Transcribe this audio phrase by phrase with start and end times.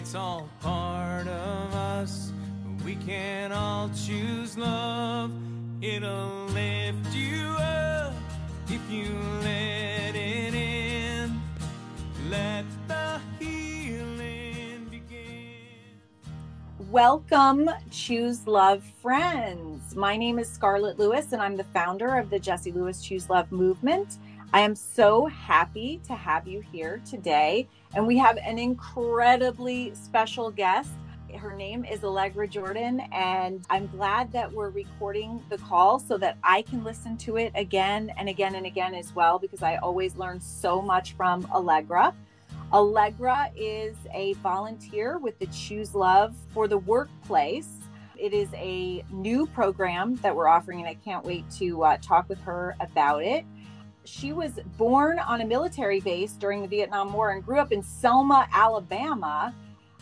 [0.00, 2.32] It's all part of us.
[2.86, 5.30] We can all choose love.
[5.82, 8.14] It'll lift you up
[8.68, 11.38] if you let it in.
[12.30, 16.00] Let the healing begin.
[16.90, 19.94] Welcome, Choose Love friends.
[19.94, 23.52] My name is Scarlett Lewis, and I'm the founder of the Jesse Lewis Choose Love
[23.52, 24.16] movement.
[24.52, 27.68] I am so happy to have you here today.
[27.94, 30.90] And we have an incredibly special guest.
[31.38, 36.36] Her name is Allegra Jordan, and I'm glad that we're recording the call so that
[36.42, 40.16] I can listen to it again and again and again as well, because I always
[40.16, 42.12] learn so much from Allegra.
[42.72, 47.68] Allegra is a volunteer with the Choose Love for the Workplace.
[48.18, 52.28] It is a new program that we're offering, and I can't wait to uh, talk
[52.28, 53.44] with her about it
[54.04, 57.82] she was born on a military base during the Vietnam War and grew up in
[57.82, 59.52] Selma, Alabama.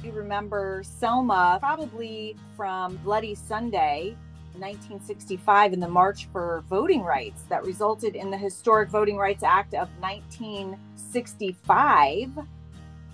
[0.03, 4.15] You remember Selma probably from Bloody Sunday,
[4.53, 9.75] 1965, in the March for Voting Rights that resulted in the historic Voting Rights Act
[9.75, 12.31] of 1965.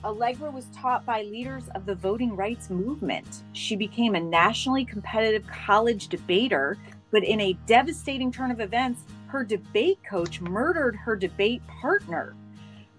[0.04, 3.44] Allegra was taught by leaders of the voting rights movement.
[3.54, 6.76] She became a nationally competitive college debater,
[7.10, 9.00] but in a devastating turn of events,
[9.34, 12.36] her debate coach murdered her debate partner.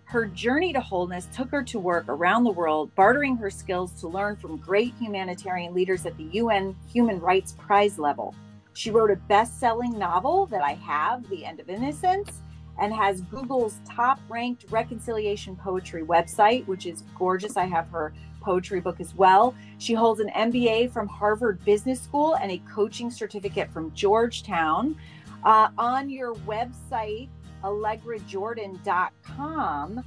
[0.03, 4.09] Her journey to wholeness took her to work around the world, bartering her skills to
[4.09, 8.36] learn from great humanitarian leaders at the UN Human Rights Prize level.
[8.73, 12.41] She wrote a best selling novel that I have, The End of Innocence,
[12.81, 17.56] and has Google's top ranked reconciliation poetry website, which is gorgeous.
[17.56, 19.56] I have her poetry book as well.
[19.78, 24.97] She holds an MBA from Harvard Business School and a coaching certificate from Georgetown.
[25.46, 27.30] Uh, on your website,
[27.64, 30.04] allegrajordan.com,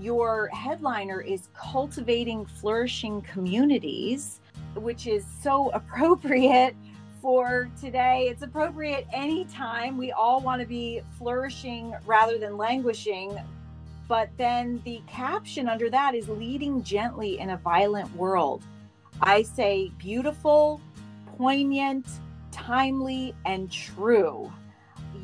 [0.00, 4.40] your headliner is Cultivating Flourishing Communities,
[4.74, 6.74] which is so appropriate
[7.22, 8.26] for today.
[8.28, 9.96] It's appropriate anytime.
[9.96, 13.38] We all want to be flourishing rather than languishing.
[14.08, 18.64] But then the caption under that is leading gently in a violent world.
[19.22, 20.80] I say beautiful,
[21.36, 22.08] poignant,
[22.50, 24.50] timely, and true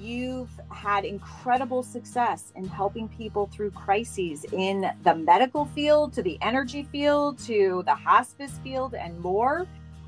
[0.06, 6.39] you've had incredible success in helping people through crises in the medical field, to the
[6.41, 9.66] energy field, to the hospice field, and more.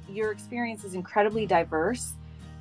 [0.09, 2.13] Your experience is incredibly diverse.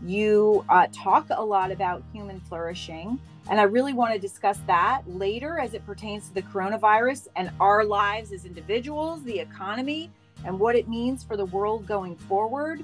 [0.04, 5.04] You uh, talk a lot about human flourishing, and I really want to discuss that
[5.08, 10.12] later as it pertains to the coronavirus and our lives as individuals, the economy,
[10.44, 12.84] and what it means for the world going forward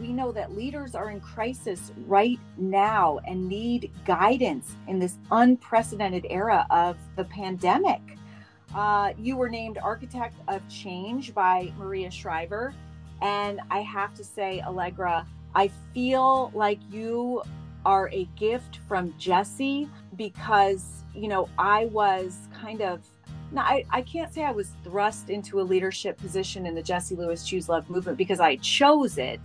[0.00, 6.26] we know that leaders are in crisis right now and need guidance in this unprecedented
[6.30, 8.00] era of the pandemic.
[8.74, 12.74] Uh, you were named Architect of Change by Maria Shriver.
[13.20, 17.42] And I have to say, Allegra, I feel like you
[17.84, 23.02] are a gift from Jesse because, you know, I was kind of
[23.52, 27.14] now, I, I can't say I was thrust into a leadership position in the Jesse
[27.14, 29.40] Lewis Choose Love movement because I chose it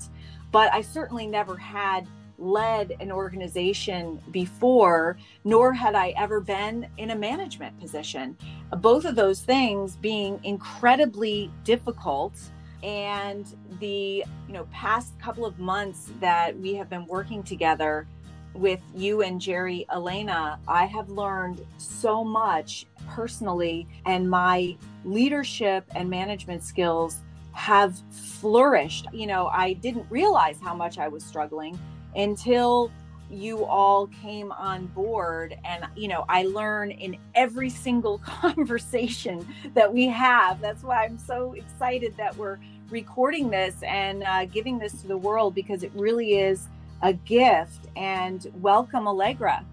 [0.57, 2.07] but I certainly never had
[2.39, 8.35] led an organization before, nor had I ever been in a management position.
[8.77, 12.33] Both of those things being incredibly difficult.
[12.81, 13.45] And
[13.79, 18.07] the you know past couple of months that we have been working together
[18.55, 24.75] with you and Jerry Elena, I have learned so much personally, and my
[25.05, 27.17] leadership and management skills
[27.57, 29.07] have flourished.
[29.11, 31.77] You know, I didn't realize how much I was struggling
[32.15, 32.91] until
[33.31, 39.91] you all came on board and you know i learn in every single conversation that
[39.93, 40.61] we have.
[40.61, 42.57] That's why i'm so excited that we're
[42.89, 46.69] recording this and uh, giving this to the world because it really is
[47.01, 47.87] a gift.
[47.97, 49.65] And welcome allegra.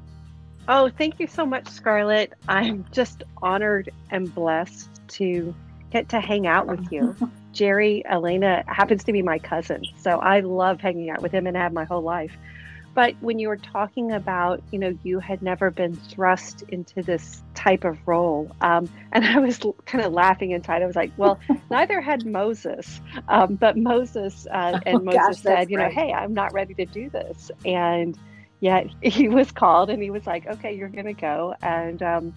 [0.67, 2.33] Oh thank you so much scarlett.
[2.49, 5.55] I'm just honored and blessed to
[5.91, 7.15] get to hang out with you
[7.55, 9.85] Jerry Elena happens to be my cousin.
[9.97, 12.37] So I love hanging out with him and have my whole life.
[12.95, 17.43] But when you were talking about, you know, you had never been thrust into this
[17.55, 20.83] type of role, um, and I was kind of laughing inside.
[20.83, 21.41] I was like, well,
[21.71, 26.13] neither had Moses, um, but Moses uh, and oh, Moses gosh, said, you know, hey,
[26.13, 28.17] I'm not ready to do this, and
[28.61, 31.57] yet he was called, and he was like, okay, you're going to go.
[31.63, 32.35] And um,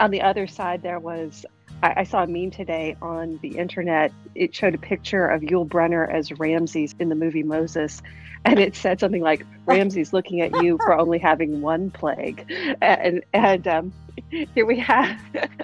[0.00, 1.46] on the other side, there was
[1.82, 4.12] I, saw a meme today on the internet.
[4.34, 8.02] It showed a picture of Yul Brynner as Ramses in the movie Moses,
[8.44, 12.50] and it said something like Ramses looking at you for only having one plague,
[12.82, 13.92] and and um,
[14.54, 15.18] here we have.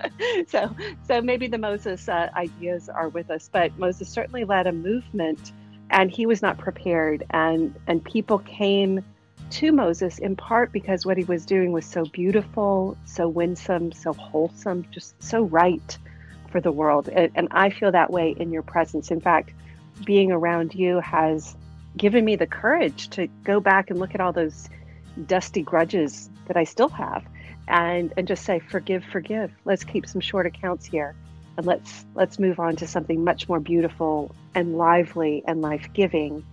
[0.49, 0.75] so
[1.07, 5.53] so maybe the Moses uh, ideas are with us, but Moses certainly led a movement,
[5.91, 9.05] and he was not prepared, and and people came
[9.49, 14.13] to Moses in part because what he was doing was so beautiful, so winsome, so
[14.13, 15.99] wholesome, just so right
[16.57, 17.11] for the world.
[17.11, 19.11] And, I feel that way in your presence.
[19.11, 19.51] In fact,
[20.07, 21.55] being around you has
[21.99, 24.71] given me the courage to go back and look at all those
[25.27, 27.27] dusty grudges that I still have
[27.69, 31.17] and and just say forgive forgive let's keep some short accounts here
[31.57, 36.45] and let's let's move on to something much more beautiful and lively and life-giving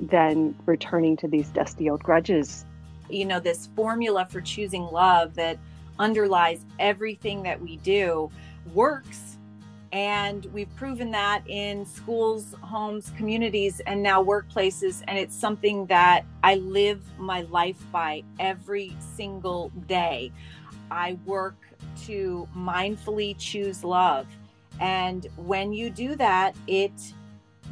[0.00, 2.64] than returning to these dusty old grudges.
[3.08, 5.58] You know, this formula for choosing love that
[5.98, 8.30] underlies everything that we do
[8.72, 9.29] works.
[9.92, 15.02] And we've proven that in schools, homes, communities, and now workplaces.
[15.08, 20.30] And it's something that I live my life by every single day.
[20.90, 21.56] I work
[22.04, 24.26] to mindfully choose love.
[24.80, 26.92] And when you do that, it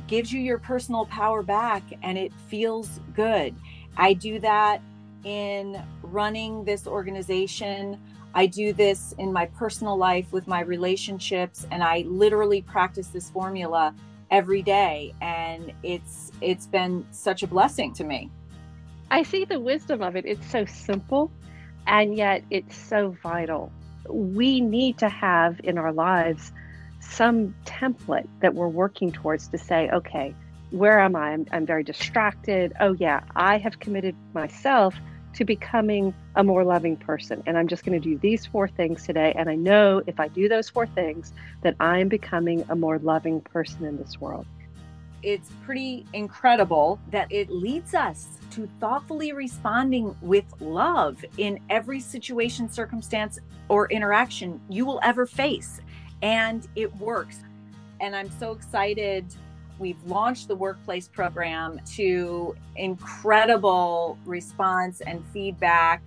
[0.09, 3.55] gives you your personal power back and it feels good.
[3.97, 4.83] I do that
[5.25, 8.01] in running this organization.
[8.35, 13.31] I do this in my personal life with my relationships and I literally practice this
[13.31, 13.95] formula
[14.31, 18.31] every day and it's it's been such a blessing to me.
[19.11, 20.27] I see the wisdom of it.
[20.27, 21.31] It's so simple
[21.87, 23.73] and yet it's so vital.
[24.09, 26.53] We need to have in our lives
[27.01, 30.35] some template that we're working towards to say, okay,
[30.71, 31.31] where am I?
[31.31, 32.73] I'm, I'm very distracted.
[32.81, 34.95] Oh, yeah, I have committed myself
[35.35, 37.43] to becoming a more loving person.
[37.47, 39.33] And I'm just going to do these four things today.
[39.37, 41.33] And I know if I do those four things,
[41.63, 44.47] that I'm becoming a more loving person in this world.
[45.23, 52.71] It's pretty incredible that it leads us to thoughtfully responding with love in every situation,
[52.71, 53.39] circumstance,
[53.69, 55.81] or interaction you will ever face
[56.23, 57.41] and it works.
[58.01, 59.27] And I'm so excited.
[59.79, 66.03] We've launched the workplace program to incredible response and feedback.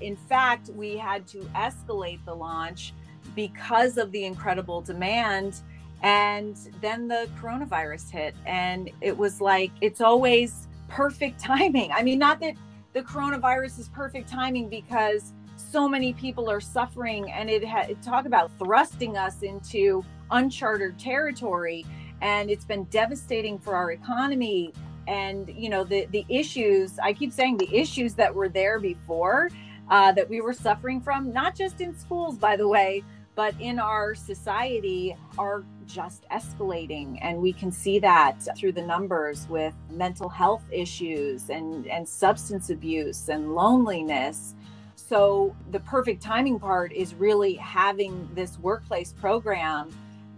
[0.00, 2.92] In fact, we had to escalate the launch
[3.34, 5.60] because of the incredible demand.
[6.02, 11.90] And then the coronavirus hit, and it was like, it's always perfect timing.
[11.92, 12.54] I mean, not that
[12.92, 18.26] the coronavirus is perfect timing because so many people are suffering and it had talk
[18.26, 21.84] about thrusting us into uncharted territory
[22.26, 24.72] and it's been devastating for our economy.
[25.06, 29.50] And you know the the issues i keep saying the issues that were there before
[29.88, 33.04] uh, that we were suffering from not just in schools by the way
[33.36, 37.18] but in our society are just escalating.
[37.20, 42.70] And we can see that through the numbers with mental health issues and and substance
[42.70, 44.54] abuse and loneliness.
[44.96, 49.90] So the perfect timing part is really having this workplace program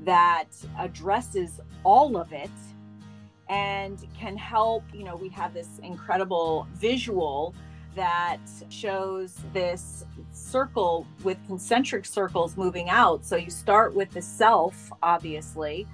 [0.04, 0.48] that
[0.78, 2.50] addresses all of it
[3.48, 7.54] and can help you know we have this incredible visual
[7.94, 14.92] that shows this circle with concentric circles moving out so you start with the self
[15.02, 15.86] obviously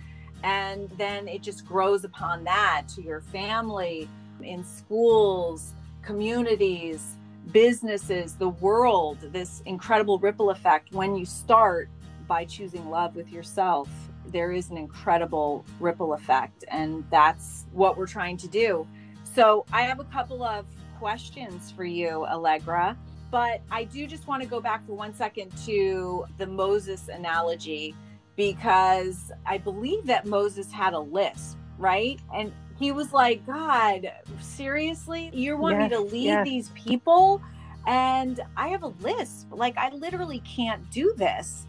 [0.43, 4.09] and then it just grows upon that to your family
[4.43, 7.17] in schools communities
[7.53, 10.93] businesses, the world, this incredible ripple effect.
[10.93, 11.89] When you start
[12.27, 13.89] by choosing love with yourself,
[14.27, 16.65] there is an incredible ripple effect.
[16.69, 18.87] And that's what we're trying to do.
[19.23, 20.67] So I have a couple of
[20.99, 22.97] questions for you, Allegra.
[23.31, 27.95] But I do just want to go back for one second to the Moses analogy
[28.37, 32.21] because I believe that Moses had a list, right?
[32.33, 34.11] And he was like, God,
[34.41, 35.31] seriously?
[35.33, 36.45] You want yes, me to lead yes.
[36.45, 37.43] these people?
[37.87, 39.47] And I have a list.
[39.51, 41.67] Like, I literally can't do this.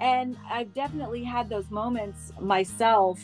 [0.00, 3.20] And I've definitely had those moments myself,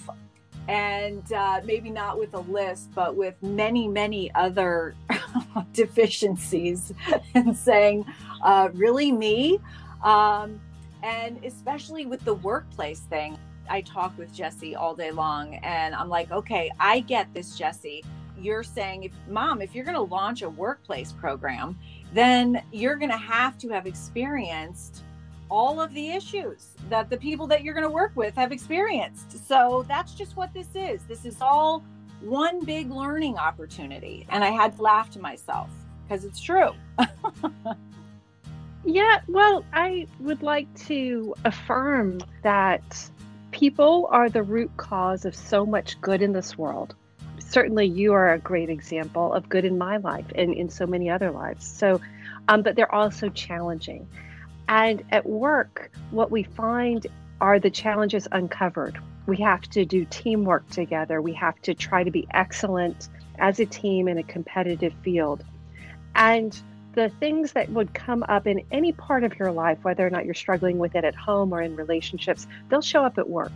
[0.69, 4.95] and uh, maybe not with a list, but with many, many other
[5.73, 6.93] deficiencies,
[7.35, 8.04] and saying,
[8.43, 9.61] uh, Really, me?
[10.02, 10.61] Um,
[11.04, 13.38] and especially with the workplace thing.
[13.69, 18.04] I talk with Jesse all day long and I'm like, okay, I get this, Jesse.
[18.38, 21.78] You're saying, if mom, if you're going to launch a workplace program,
[22.12, 25.02] then you're going to have to have experienced
[25.54, 29.46] all of the issues that the people that you're going to work with have experienced.
[29.46, 31.02] So that's just what this is.
[31.04, 31.84] This is all
[32.20, 34.26] one big learning opportunity.
[34.30, 35.70] And I had to laugh to myself
[36.06, 36.70] because it's true.
[38.84, 43.11] Yeah, well, I would like to affirm that
[43.50, 46.94] people are the root cause of so much good in this world.
[47.38, 51.08] Certainly, you are a great example of good in my life and in so many
[51.08, 51.66] other lives.
[51.66, 51.99] So,
[52.49, 54.06] um, but they're also challenging.
[54.68, 57.06] And at work, what we find
[57.40, 58.99] are the challenges uncovered.
[59.26, 61.21] We have to do teamwork together.
[61.21, 65.44] We have to try to be excellent as a team in a competitive field.
[66.14, 66.59] And
[66.94, 70.25] the things that would come up in any part of your life, whether or not
[70.25, 73.52] you're struggling with it at home or in relationships, they'll show up at work.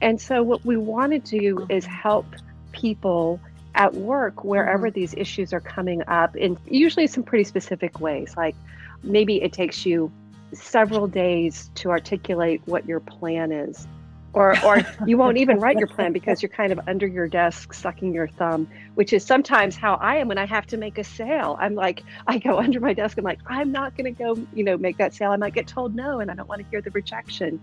[0.00, 2.26] And so, what we want to do is help
[2.72, 3.40] people
[3.74, 5.00] at work wherever mm-hmm.
[5.00, 8.34] these issues are coming up in usually some pretty specific ways.
[8.36, 8.54] Like
[9.02, 10.12] maybe it takes you
[10.52, 13.86] several days to articulate what your plan is
[14.34, 17.72] or or you won't even write your plan because you're kind of under your desk
[17.72, 21.04] sucking your thumb which is sometimes how i am when i have to make a
[21.04, 24.36] sale i'm like i go under my desk i'm like i'm not going to go
[24.54, 26.66] you know make that sale i might get told no and i don't want to
[26.68, 27.60] hear the rejection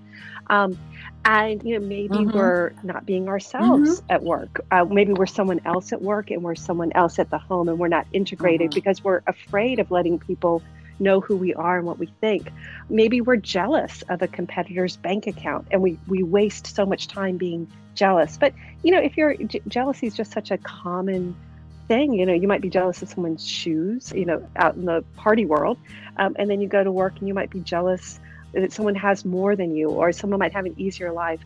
[0.49, 0.77] um,
[1.25, 2.37] and you know maybe mm-hmm.
[2.37, 4.11] we're not being ourselves mm-hmm.
[4.11, 7.39] at work uh, maybe we're someone else at work and we're someone else at the
[7.39, 8.75] home and we're not integrated mm-hmm.
[8.75, 10.61] because we're afraid of letting people
[10.99, 12.51] know who we are and what we think.
[12.89, 17.37] Maybe we're jealous of a competitor's bank account and we, we waste so much time
[17.37, 18.37] being jealous.
[18.37, 19.35] But, you know, if you're
[19.67, 21.35] jealousy is just such a common
[21.87, 25.03] thing, you know, you might be jealous of someone's shoes, you know, out in the
[25.15, 25.77] party world.
[26.17, 28.19] Um, and then you go to work and you might be jealous
[28.53, 31.41] that someone has more than you or someone might have an easier life.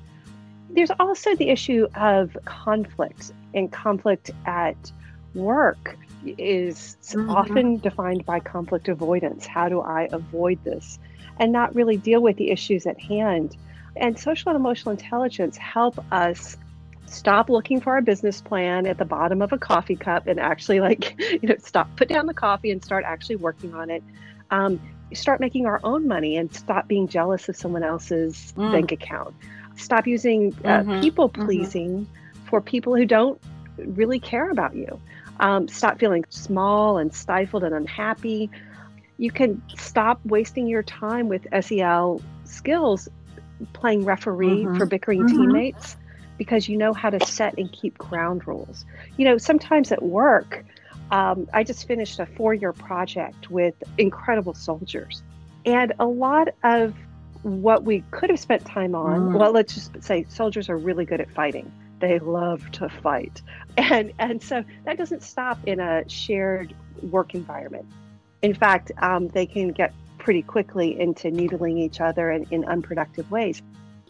[0.70, 4.92] There's also the issue of conflict and conflict at
[5.34, 7.30] work is mm-hmm.
[7.30, 9.46] often defined by conflict avoidance.
[9.46, 11.00] How do I avoid this?
[11.40, 13.56] And not really deal with the issues at hand.
[13.96, 16.58] And social and emotional intelligence help us
[17.06, 20.80] stop looking for our business plan at the bottom of a coffee cup and actually
[20.80, 24.04] like you know stop put down the coffee and start actually working on it
[24.52, 24.80] um,
[25.14, 28.72] start making our own money and stop being jealous of someone else's mm.
[28.72, 29.34] bank account
[29.76, 31.02] stop using uh, mm-hmm.
[31.02, 31.46] people mm-hmm.
[31.46, 32.48] pleasing mm-hmm.
[32.48, 33.42] for people who don't
[33.78, 35.00] really care about you
[35.40, 38.50] um, stop feeling small and stifled and unhappy.
[39.18, 43.08] You can stop wasting your time with SEL skills
[43.74, 44.78] playing referee mm-hmm.
[44.78, 45.38] for bickering mm-hmm.
[45.38, 45.98] teammates
[46.38, 48.86] because you know how to set and keep ground rules.
[49.18, 50.64] You know, sometimes at work,
[51.12, 55.22] um, I just finished a four year project with incredible soldiers.
[55.66, 56.96] And a lot of
[57.44, 59.38] what we could have spent time on, mm.
[59.38, 63.42] well, let's just say soldiers are really good at fighting they love to fight.
[63.78, 67.86] And, and so that doesn't stop in a shared work environment.
[68.42, 73.30] In fact, um, they can get pretty quickly into needling each other in, in unproductive
[73.32, 73.62] ways.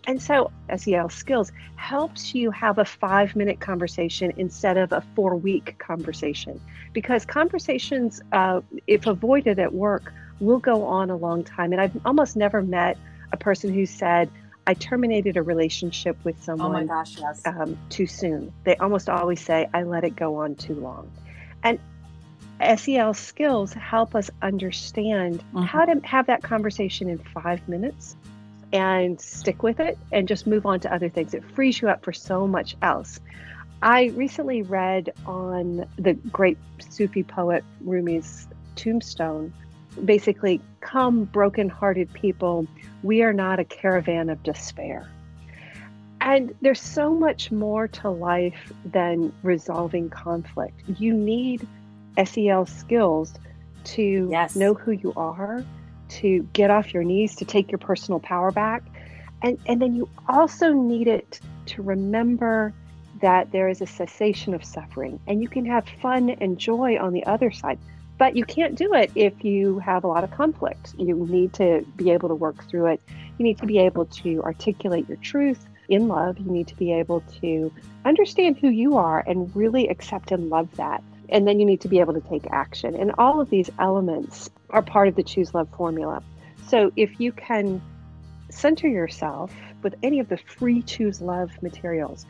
[0.07, 5.35] And so SEL skills helps you have a five minute conversation instead of a four
[5.35, 6.59] week conversation
[6.93, 11.73] because conversations, uh, if avoided at work, will go on a long time.
[11.73, 12.97] And I've almost never met
[13.31, 14.29] a person who said,
[14.69, 17.41] I terminated a relationship with someone oh my gosh, yes.
[17.47, 18.53] um, too soon.
[18.65, 21.09] They almost always say, I let it go on too long.
[21.63, 21.79] And
[22.77, 25.63] SEL skills help us understand mm-hmm.
[25.63, 28.15] how to have that conversation in five minutes
[28.71, 31.33] and stick with it and just move on to other things.
[31.33, 33.19] It frees you up for so much else.
[33.81, 39.51] I recently read on the great Sufi poet Rumi's tombstone
[40.05, 42.67] basically, come broken-hearted people,
[43.03, 45.09] we are not a caravan of despair.
[46.21, 50.81] And there's so much more to life than resolving conflict.
[50.97, 51.65] You need
[52.23, 53.33] SEL skills
[53.85, 54.55] to yes.
[54.55, 55.63] know who you are,
[56.09, 58.83] to get off your knees, to take your personal power back.
[59.41, 62.73] And, and then you also need it to remember
[63.21, 67.13] that there is a cessation of suffering and you can have fun and joy on
[67.13, 67.79] the other side.
[68.19, 70.93] But you can't do it if you have a lot of conflict.
[70.97, 73.01] You need to be able to work through it.
[73.37, 76.37] You need to be able to articulate your truth in love.
[76.37, 77.71] You need to be able to
[78.03, 81.01] understand who you are and really accept and love that.
[81.29, 82.93] And then you need to be able to take action.
[82.93, 86.21] And all of these elements are part of the Choose Love formula.
[86.67, 87.81] So if you can
[88.49, 92.25] center yourself with any of the free Choose Love materials,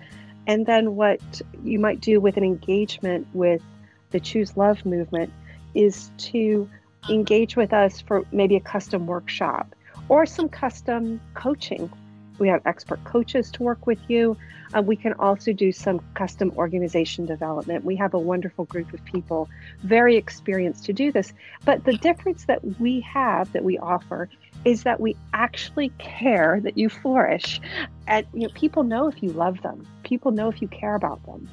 [0.46, 3.64] and then what you might do with an engagement with
[4.12, 5.34] the Choose Love movement
[5.74, 6.70] is to
[7.10, 9.76] engage with us for maybe a custom workshop
[10.10, 11.92] or some custom coaching.
[12.40, 14.38] We have expert coaches to work with you.
[14.74, 17.84] Uh, we can also do some custom organization development.
[17.84, 19.50] We have a wonderful group of people,
[19.80, 21.34] very experienced to do this.
[21.66, 24.30] But the difference that we have, that we offer,
[24.66, 27.60] is that we actually care that you flourish.
[28.08, 31.26] And you know, people know if you love them, people know if you care about
[31.26, 31.50] them.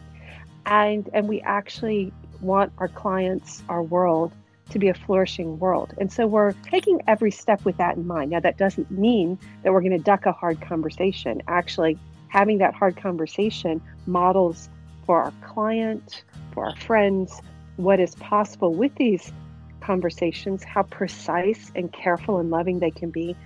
[0.66, 4.32] And, and we actually want our clients, our world,
[4.70, 5.94] to be a flourishing world.
[5.98, 8.32] And so we're taking every step with that in mind.
[8.32, 11.42] Now, that doesn't mean that we're going to duck a hard conversation.
[11.46, 14.68] Actually, having that hard conversation models
[15.04, 17.40] for our client, for our friends,
[17.76, 19.32] what is possible with these
[19.80, 23.36] conversations, how precise and careful and loving they can be.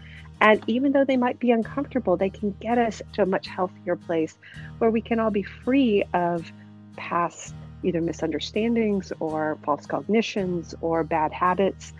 [0.40, 3.96] And even though they might be uncomfortable, they can get us to a much healthier
[3.96, 4.38] place
[4.78, 6.50] where we can all be free of
[6.96, 11.92] past either misunderstandings or false cognitions or bad habits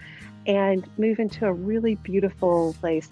[0.46, 3.08] and move into a really beautiful place.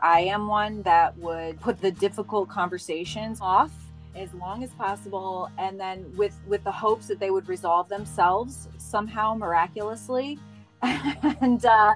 [0.00, 3.70] I am one that would put the difficult conversations off
[4.14, 8.68] as long as possible and then with with the hopes that they would resolve themselves
[8.76, 10.38] somehow miraculously
[10.82, 11.94] and uh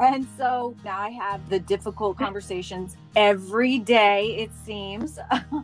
[0.00, 5.18] and so now I have the difficult conversations every day, it seems.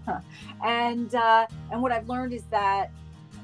[0.65, 2.91] and uh, and what I've learned is that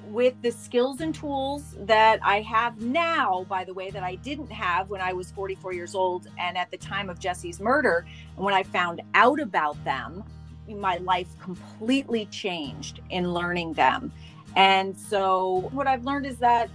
[0.09, 4.51] with the skills and tools that I have now, by the way, that I didn't
[4.51, 8.07] have when I was 44 years old and at the time of Jesse's murder,
[8.37, 10.25] and when I found out about them,
[10.69, 14.13] my life completely changed in learning them.
[14.57, 16.71] And so what I've learned is that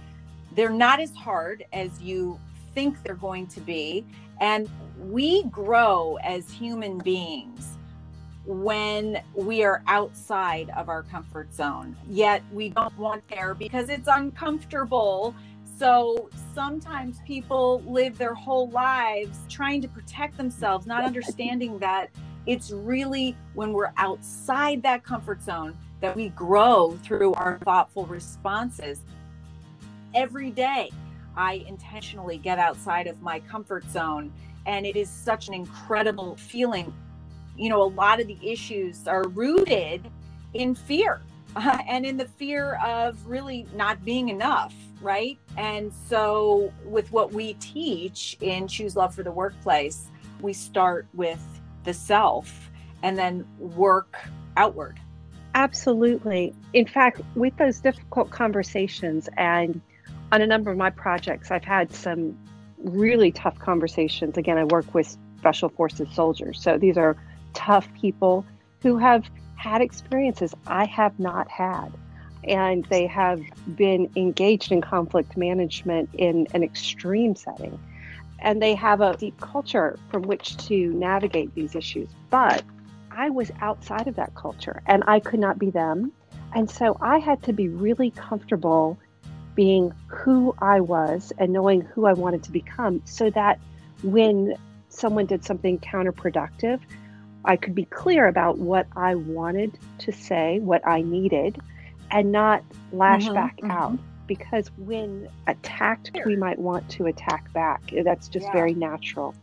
[0.54, 2.38] they're not as hard as you
[2.74, 4.04] think they're going to be.
[4.40, 4.68] And
[4.98, 7.78] we grow as human beings
[8.50, 11.96] when we are outside of our comfort zone.
[12.08, 15.34] Yet we don't want there because it's uncomfortable.
[15.78, 22.10] So sometimes people live their whole lives trying to protect themselves, not understanding that
[22.44, 29.00] it's really when we're outside that comfort zone that we grow through our thoughtful responses
[30.14, 30.90] every day.
[31.36, 34.32] I intentionally get outside of my comfort zone.
[34.66, 36.92] And it is such an incredible feeling.
[37.60, 40.10] You know, a lot of the issues are rooted
[40.54, 41.20] in fear
[41.56, 45.38] uh, and in the fear of really not being enough, right?
[45.56, 50.06] And so, with what we teach in Choose Love for the Workplace,
[50.40, 51.40] we start with
[51.84, 52.70] the self
[53.02, 54.16] and then work
[54.56, 54.98] outward.
[55.54, 56.54] Absolutely.
[56.72, 59.80] In fact, with those difficult conversations and
[60.32, 62.38] on a number of my projects, I've had some
[62.78, 64.38] really tough conversations.
[64.38, 66.62] Again, I work with special forces soldiers.
[66.62, 67.16] So these are
[67.54, 68.44] tough people
[68.82, 71.92] who have had experiences I have not had.
[72.44, 73.42] And they have
[73.76, 77.78] been engaged in conflict management in an extreme setting.
[78.38, 82.08] And they have a deep culture from which to navigate these issues.
[82.30, 82.62] But
[83.10, 86.12] I was outside of that culture and I could not be them.
[86.54, 88.98] And so I had to be really comfortable
[89.54, 93.60] being who I was and knowing who I wanted to become so that
[94.02, 94.56] when
[94.88, 96.80] someone did something counterproductive,
[97.44, 101.58] I could be clear about what I wanted to say, what I needed,
[102.10, 103.70] and not lash mm-hmm, back mm-hmm.
[103.70, 103.98] out.
[104.26, 107.92] Because when attacked, we might want to attack back.
[108.04, 108.52] That's just yeah.
[108.52, 109.34] very natural.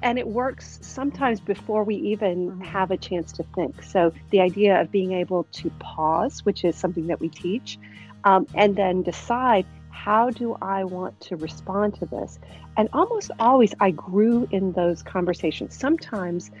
[0.00, 2.60] And it works sometimes before we even mm-hmm.
[2.62, 3.82] have a chance to think.
[3.82, 7.78] So, the idea of being able to pause, which is something that we teach,
[8.24, 12.38] um, and then decide how do I want to respond to this?
[12.76, 15.76] And almost always I grew in those conversations.
[15.76, 16.52] Sometimes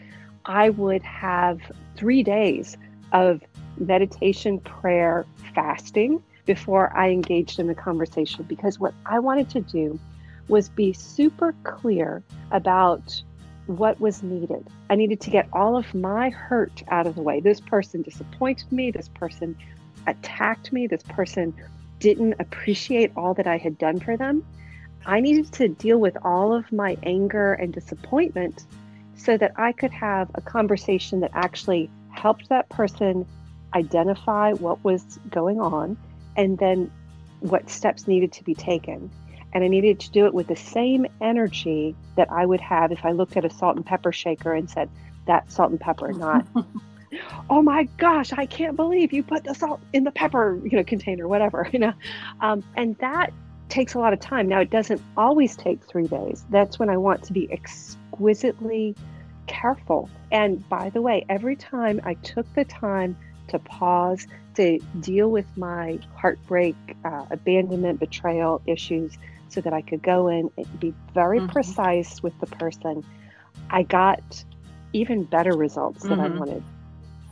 [0.48, 1.60] I would have
[1.96, 2.76] three days
[3.12, 3.42] of
[3.76, 10.00] meditation, prayer, fasting before I engaged in the conversation because what I wanted to do
[10.48, 13.22] was be super clear about
[13.66, 14.66] what was needed.
[14.88, 17.40] I needed to get all of my hurt out of the way.
[17.40, 18.90] This person disappointed me.
[18.90, 19.54] This person
[20.06, 21.54] attacked me, this person
[21.98, 24.44] didn't appreciate all that I had done for them,
[25.06, 28.66] I needed to deal with all of my anger and disappointment
[29.18, 33.26] so that I could have a conversation that actually helped that person
[33.74, 35.98] identify what was going on
[36.36, 36.90] and then
[37.40, 39.10] what steps needed to be taken.
[39.52, 43.04] And I needed to do it with the same energy that I would have if
[43.04, 44.88] I looked at a salt and pepper shaker and said,
[45.26, 46.46] that salt and pepper, not
[47.50, 50.84] oh my gosh, I can't believe you put the salt in the pepper, you know,
[50.84, 51.92] container, whatever, you know.
[52.40, 53.32] Um, and that
[53.68, 54.48] takes a lot of time.
[54.48, 56.44] Now, it doesn't always take three days.
[56.50, 57.50] That's when I want to be
[58.18, 58.94] exquisitely
[59.46, 60.10] careful.
[60.30, 63.16] And by the way, every time I took the time
[63.48, 64.26] to pause,
[64.56, 69.16] to deal with my heartbreak, uh, abandonment, betrayal issues,
[69.48, 71.48] so that I could go in and be very mm-hmm.
[71.48, 73.02] precise with the person,
[73.70, 74.44] I got
[74.92, 76.10] even better results mm-hmm.
[76.10, 76.38] than I mm-hmm.
[76.38, 76.64] wanted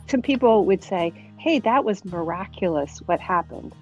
[0.07, 3.73] some people would say, hey, that was miraculous what happened.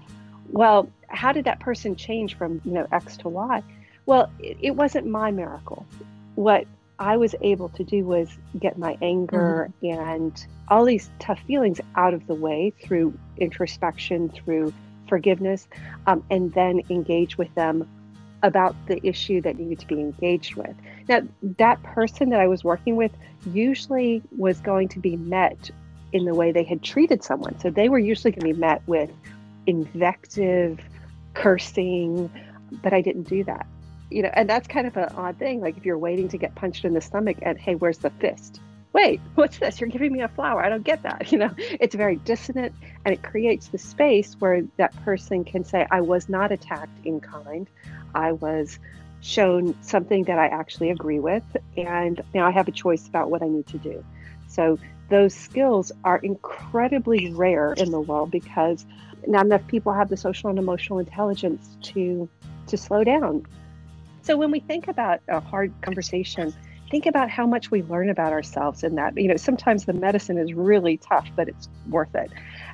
[0.52, 3.63] Well, how did that person change from, you know, X to Y?
[4.06, 5.86] Well, it, it wasn't my miracle.
[6.36, 6.65] What
[6.99, 8.29] I was able to do was
[8.60, 9.99] get my anger mm-hmm.
[9.99, 14.73] and all these tough feelings out of the way through introspection, through
[15.08, 15.67] forgiveness,
[16.08, 17.88] um, and then engage with them
[18.43, 20.75] about the issue that needed to be engaged with.
[21.08, 21.21] Now,
[21.58, 23.12] that person that I was working with
[23.51, 25.69] usually was going to be met
[26.13, 27.60] in the way they had treated someone.
[27.60, 29.10] So they were usually going to be met with
[29.67, 30.79] invective,
[31.34, 32.29] cursing,
[32.84, 33.65] but I didn't do that.
[34.10, 35.62] You know, and that's kind of an odd thing.
[35.62, 38.60] Like if you're waiting to get punched in the stomach and hey, where's the fist?
[38.94, 39.80] Wait, what's this?
[39.80, 40.63] You're giving me a flower.
[40.63, 41.32] I don't get that.
[41.32, 45.88] You know, it's very dissonant and it creates the space where that person can say,
[45.91, 47.70] I was not attacked in kind.
[48.13, 48.80] I was
[49.22, 51.44] shown something that I actually agree with,
[51.76, 54.06] and now I have a choice about what I need to do.
[54.48, 54.78] So
[55.10, 58.86] those skills are incredibly rare in the world because
[59.28, 62.30] not enough people have the social and emotional intelligence to
[62.68, 63.46] to slow down.
[64.26, 66.52] So when we think about a hard conversation,
[66.90, 69.16] think about how much we learn about ourselves in that.
[69.16, 72.32] You know, sometimes the medicine is really tough, but it's worth it.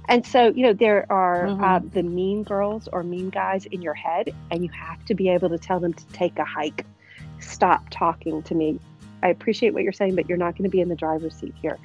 [0.08, 1.62] And so, you know, there are mm-hmm.
[1.62, 5.28] uh, the mean girls or mean guys in your head, and you have to be
[5.28, 6.86] able to tell them to take a hike.
[7.42, 8.80] Stop talking to me.
[9.22, 11.54] I appreciate what you're saying, but you're not going to be in the driver's seat
[11.62, 11.78] here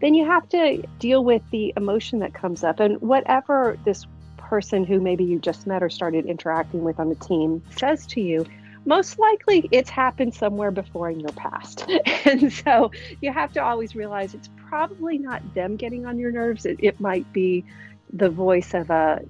[0.00, 2.80] then you have to deal with the emotion that comes up.
[2.80, 4.04] And whatever this
[4.36, 8.20] person who maybe you just met or started interacting with on the team says to
[8.20, 8.44] you,
[8.84, 11.84] most likely it's happened somewhere before in your past.
[12.24, 12.90] and so
[13.20, 16.66] you have to always realize it's probably not them getting on your nerves.
[16.66, 17.64] It, it might be
[18.12, 19.20] the voice of a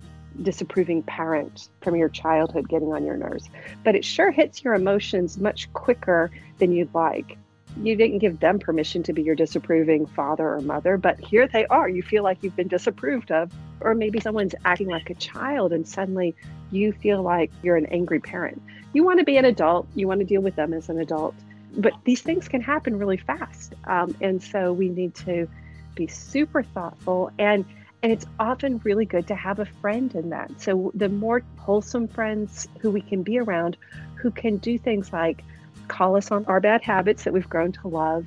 [0.41, 3.49] disapproving parent from your childhood getting on your nerves.
[3.85, 7.37] But it sure hits your emotions much quicker than you'd like
[7.81, 11.67] you didn't give them permission to be your disapproving father or mother, but here they
[11.67, 11.89] are.
[11.89, 13.53] You feel like you've been disapproved of.
[13.81, 16.37] Or maybe someone's acting like a child and suddenly
[16.71, 18.63] you feel like you're an angry parent.
[18.93, 21.35] You want to be an adult, you want to deal with them as an adult,
[21.77, 23.75] but these things can happen really fast.
[23.85, 25.49] Um, and so we need to
[25.95, 27.65] be super thoughtful and
[28.03, 30.51] and it's often really good to have a friend in that.
[30.61, 33.77] So the more wholesome friends who we can be around
[34.17, 35.45] who can do things like
[35.89, 38.27] call us on our bad habits that we've grown to love,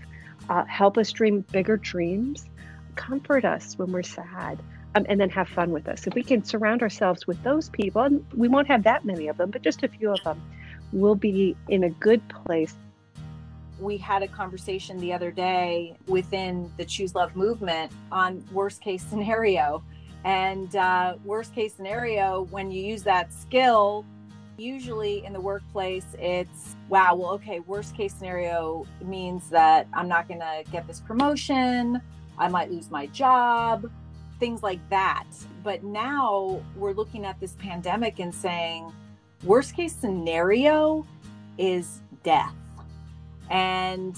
[0.50, 2.46] uh, help us dream bigger dreams,
[2.96, 4.62] comfort us when we're sad,
[4.96, 6.08] um, and then have fun with us.
[6.08, 9.38] If we can surround ourselves with those people, and we won't have that many of
[9.38, 10.42] them, but just a few of them,
[10.92, 12.76] we'll be in a good place.
[13.80, 19.04] We had a conversation the other day within the Choose Love movement on worst case
[19.04, 19.84] scenario.
[20.24, 24.06] And uh, worst case scenario, when you use that skill
[24.58, 30.28] Usually in the workplace, it's wow, well, okay, worst case scenario means that I'm not
[30.28, 32.02] going to get this promotion,
[32.38, 33.92] I might lose my job,
[34.40, 35.26] things like that.
[35.64, 38.94] But now we're looking at this pandemic and saying,
[39.44, 41.06] worst case scenario
[41.58, 42.56] is death.
[43.50, 44.18] And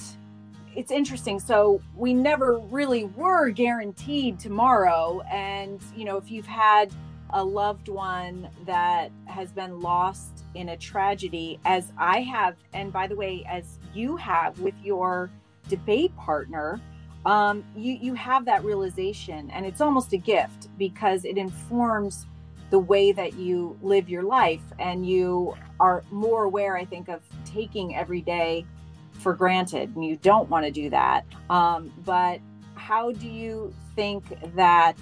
[0.75, 1.39] it's interesting.
[1.39, 5.21] So we never really were guaranteed tomorrow.
[5.31, 6.93] And, you know, if you've had
[7.31, 13.07] a loved one that has been lost in a tragedy, as I have, and by
[13.07, 15.29] the way, as you have with your
[15.69, 16.79] debate partner,
[17.25, 22.25] um, you you have that realization, and it's almost a gift because it informs
[22.69, 27.21] the way that you live your life, and you are more aware, I think, of
[27.45, 28.65] taking every day
[29.13, 31.25] for granted, and you don't want to do that.
[31.49, 32.39] Um, but
[32.75, 34.23] how do you think
[34.55, 34.97] that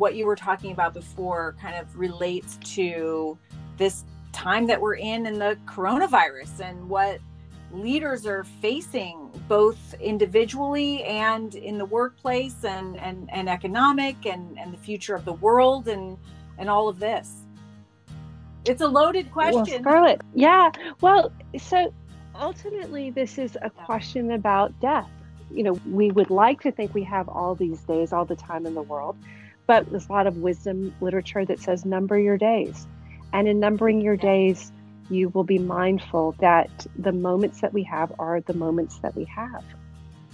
[0.00, 3.38] what you were talking about before kind of relates to
[3.76, 7.20] this time that we're in in the coronavirus and what
[7.70, 14.72] leaders are facing both individually and in the workplace and and, and economic and and
[14.72, 16.16] the future of the world and
[16.56, 17.42] and all of this.
[18.64, 19.64] It's a loaded question.
[19.64, 20.72] Well, scarlett yeah.
[21.02, 21.92] Well so
[22.34, 25.10] ultimately this is a question about death.
[25.50, 28.64] You know we would like to think we have all these days all the time
[28.64, 29.16] in the world
[29.70, 32.88] but there's a lot of wisdom literature that says number your days.
[33.32, 34.72] And in numbering your days,
[35.08, 39.26] you will be mindful that the moments that we have are the moments that we
[39.26, 39.62] have.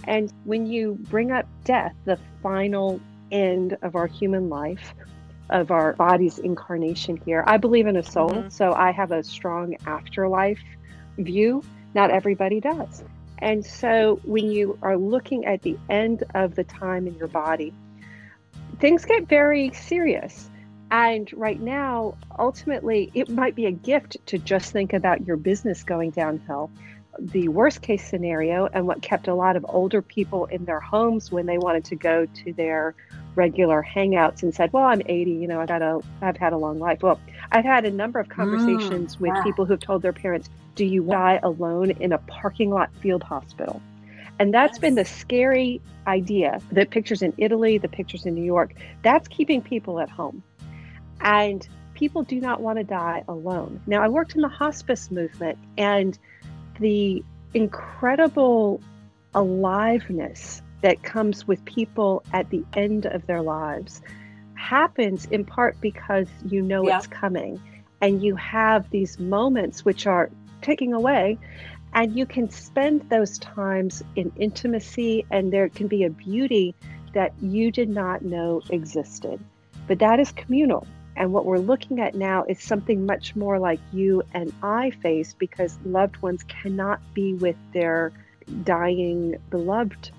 [0.05, 2.99] And when you bring up death, the final
[3.31, 4.95] end of our human life,
[5.51, 8.31] of our body's incarnation here, I believe in a soul.
[8.31, 8.49] Mm-hmm.
[8.49, 10.63] So I have a strong afterlife
[11.19, 11.61] view.
[11.93, 13.03] Not everybody does.
[13.37, 17.71] And so when you are looking at the end of the time in your body,
[18.79, 20.49] things get very serious.
[20.89, 25.83] And right now, ultimately, it might be a gift to just think about your business
[25.83, 26.71] going downhill.
[27.19, 31.31] The worst case scenario, and what kept a lot of older people in their homes
[31.31, 32.95] when they wanted to go to their
[33.35, 36.57] regular hangouts and said, "Well, I'm 80, you know, I've had a I've had a
[36.57, 37.19] long life." Well,
[37.51, 39.43] I've had a number of conversations mm, with yeah.
[39.43, 43.81] people who've told their parents, "Do you die alone in a parking lot field hospital?"
[44.39, 46.61] And that's been the scary idea.
[46.71, 50.43] The pictures in Italy, the pictures in New York, that's keeping people at home.
[51.21, 53.81] And people do not want to die alone.
[53.87, 56.17] Now, I worked in the hospice movement, and
[56.79, 57.23] the
[57.53, 58.79] incredible
[59.33, 64.01] aliveness that comes with people at the end of their lives
[64.53, 66.97] happens in part because you know yeah.
[66.97, 67.61] it's coming
[68.01, 70.29] and you have these moments which are
[70.61, 71.37] taking away
[71.97, 76.75] and you can spend those times in intimacy and there can be a beauty
[77.13, 79.39] that you did not know existed
[79.87, 83.79] but that is communal and what we're looking at now is something much more like
[83.91, 88.13] you and I face because loved ones cannot be with their
[88.63, 90.11] dying beloved.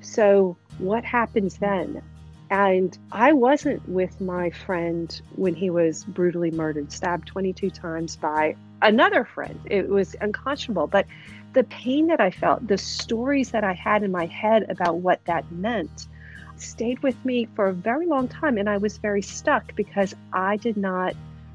[0.00, 2.02] So, what happens then?
[2.50, 8.56] And I wasn't with my friend when he was brutally murdered, stabbed 22 times by
[8.80, 9.60] another friend.
[9.66, 10.86] It was unconscionable.
[10.86, 11.06] But
[11.52, 15.24] the pain that I felt, the stories that I had in my head about what
[15.26, 16.08] that meant,
[16.56, 18.56] stayed with me for a very long time.
[18.56, 21.14] And I was very stuck because I did not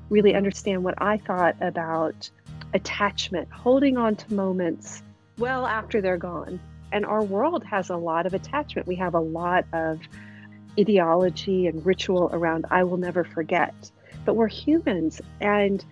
[0.09, 2.29] really understand what I thought about
[2.73, 5.01] attachment, holding on to moments
[5.39, 6.59] well after they're gone.
[6.91, 8.87] And our world has a lot of attachment.
[8.87, 9.99] We have a lot of
[10.79, 13.73] ideology and ritual around, I will never forget.
[14.25, 15.83] But we're humans, and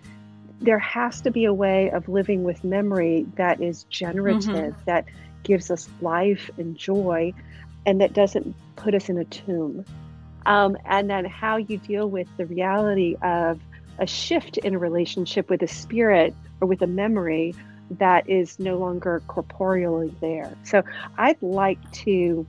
[0.60, 4.84] there has to be a way of living with memory that is generative, mm-hmm.
[4.86, 5.04] that
[5.42, 7.32] gives us life and joy,
[7.84, 9.84] and that doesn't put us in a tomb.
[10.46, 13.60] Um, and then how you deal with the reality of
[13.98, 17.54] a shift in a relationship with a spirit or with a memory
[17.98, 20.56] that is no longer corporeally there.
[20.64, 20.82] So
[21.18, 22.46] I'd like to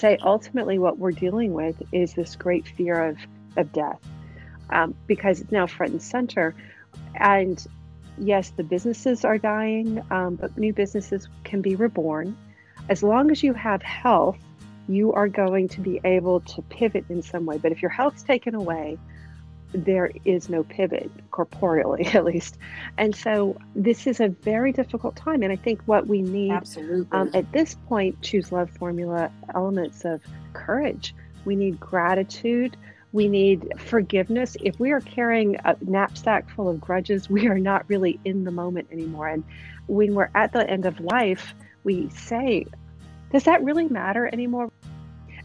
[0.00, 3.18] say ultimately what we're dealing with is this great fear of,
[3.56, 4.00] of death
[4.70, 6.54] um, because it's now front and center.
[7.14, 7.64] And
[8.18, 12.36] yes, the businesses are dying, um, but new businesses can be reborn.
[12.88, 14.38] As long as you have health,
[14.88, 17.58] you are going to be able to pivot in some way.
[17.58, 18.98] But if your health's taken away,
[19.72, 22.58] there is no pivot corporeally at least.
[22.98, 27.06] And so this is a very difficult time and i think what we need absolutely.
[27.12, 30.20] um, at this point choose love formula elements of
[30.52, 31.14] courage.
[31.44, 32.76] We need gratitude.
[33.12, 34.56] We need forgiveness.
[34.62, 38.50] If we are carrying a knapsack full of grudges we are not really in the
[38.50, 39.28] moment anymore.
[39.28, 39.44] And
[39.86, 41.54] when we're at the end of life
[41.84, 42.66] we say
[43.32, 44.72] does that really matter anymore?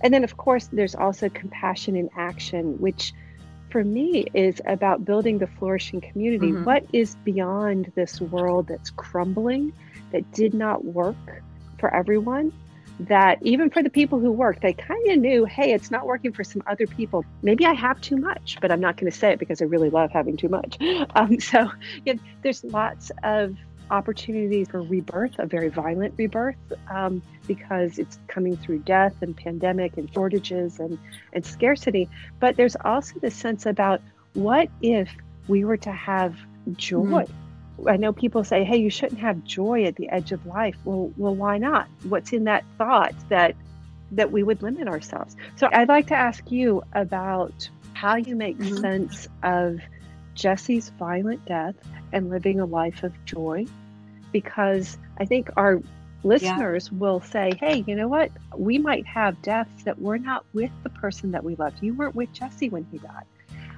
[0.01, 3.13] And then of course there's also compassion in action which
[3.75, 6.53] for me is about building the flourishing community.
[6.53, 6.63] Mm-hmm.
[6.63, 9.73] What is beyond this world that's crumbling,
[10.13, 11.43] that did not work
[11.77, 12.53] for everyone?
[13.01, 16.31] That even for the people who work, they kind of knew, hey, it's not working
[16.31, 17.25] for some other people.
[17.41, 19.89] Maybe I have too much, but I'm not going to say it because I really
[19.89, 20.77] love having too much.
[21.13, 21.69] Um, so
[22.05, 23.57] yeah, there's lots of
[23.91, 26.55] opportunities for rebirth, a very violent rebirth,
[26.89, 30.97] um, because it's coming through death and pandemic and shortages and,
[31.33, 32.09] and scarcity.
[32.39, 34.01] But there's also this sense about
[34.33, 35.09] what if
[35.47, 36.35] we were to have
[36.73, 37.25] joy?
[37.25, 37.29] Mm.
[37.87, 41.11] I know people say, "Hey, you shouldn't have joy at the edge of life." Well,
[41.17, 41.87] well, why not?
[42.03, 43.55] What's in that thought that
[44.11, 45.35] that we would limit ourselves?
[45.57, 48.77] So, I'd like to ask you about how you make mm-hmm.
[48.77, 49.79] sense of
[50.35, 51.75] Jesse's violent death
[52.11, 53.65] and living a life of joy
[54.31, 55.81] because I think our
[56.23, 56.97] listeners yeah.
[56.97, 58.31] will say, hey, you know what?
[58.55, 61.81] We might have deaths that we're not with the person that we loved.
[61.81, 63.25] You weren't with Jesse when he died.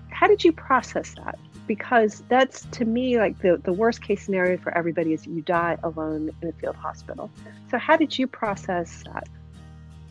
[0.09, 1.37] How did you process that?
[1.67, 5.77] Because that's to me like the, the worst case scenario for everybody is you die
[5.83, 7.29] alone in a field hospital.
[7.69, 9.27] So, how did you process that?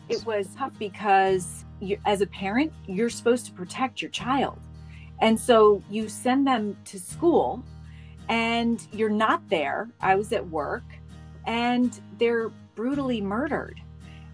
[0.07, 4.59] It was tough because you, as a parent, you're supposed to protect your child.
[5.19, 7.63] And so you send them to school
[8.29, 9.89] and you're not there.
[10.01, 10.83] I was at work
[11.45, 13.79] and they're brutally murdered.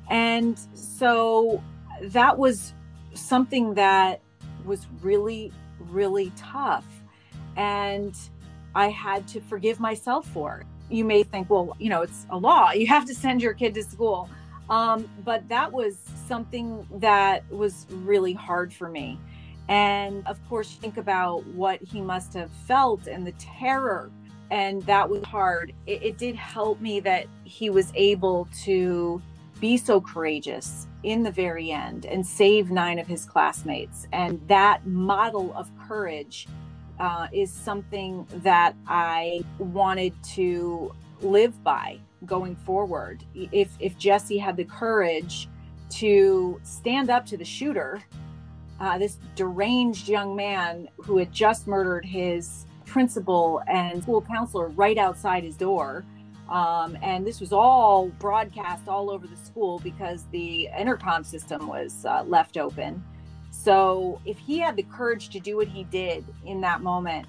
[0.09, 1.63] And so
[2.01, 2.73] that was
[3.13, 4.21] something that
[4.65, 6.85] was really, really tough.
[7.55, 8.15] And
[8.75, 10.63] I had to forgive myself for.
[10.89, 12.71] You may think, well, you know, it's a law.
[12.71, 14.29] You have to send your kid to school.
[14.69, 19.19] Um, but that was something that was really hard for me.
[19.69, 24.11] And of course, think about what he must have felt and the terror.
[24.51, 25.73] And that was hard.
[25.87, 29.21] It, it, did help me that he was able to
[29.59, 34.07] be so courageous in the very end and save nine of his classmates.
[34.11, 36.47] And that model of courage
[36.99, 43.23] uh, is something that I wanted to live by going forward.
[43.33, 45.47] If, if Jesse had the courage
[45.91, 48.01] to stand up to the shooter
[48.83, 54.97] uh, this deranged young man who had just murdered his principal and school counselor right
[54.97, 56.03] outside his door.
[56.49, 62.05] Um, and this was all broadcast all over the school because the intercom system was
[62.05, 63.01] uh, left open.
[63.51, 67.25] So if he had the courage to do what he did in that moment,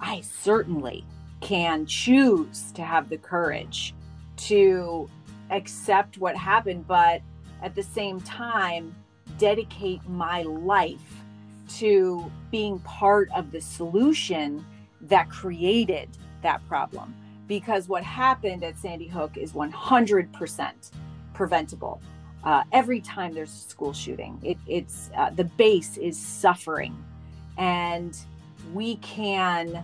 [0.00, 1.06] I certainly
[1.40, 3.94] can choose to have the courage
[4.36, 5.08] to
[5.50, 7.22] accept what happened, but
[7.62, 8.94] at the same time,
[9.38, 11.22] dedicate my life
[11.68, 14.64] to being part of the solution
[15.00, 16.08] that created
[16.42, 17.14] that problem.
[17.46, 20.72] Because what happened at Sandy Hook is 100%
[21.34, 22.00] preventable.
[22.42, 26.94] Uh, every time there's a school shooting, it, it's uh, the base is suffering,
[27.56, 28.18] and
[28.74, 29.82] we can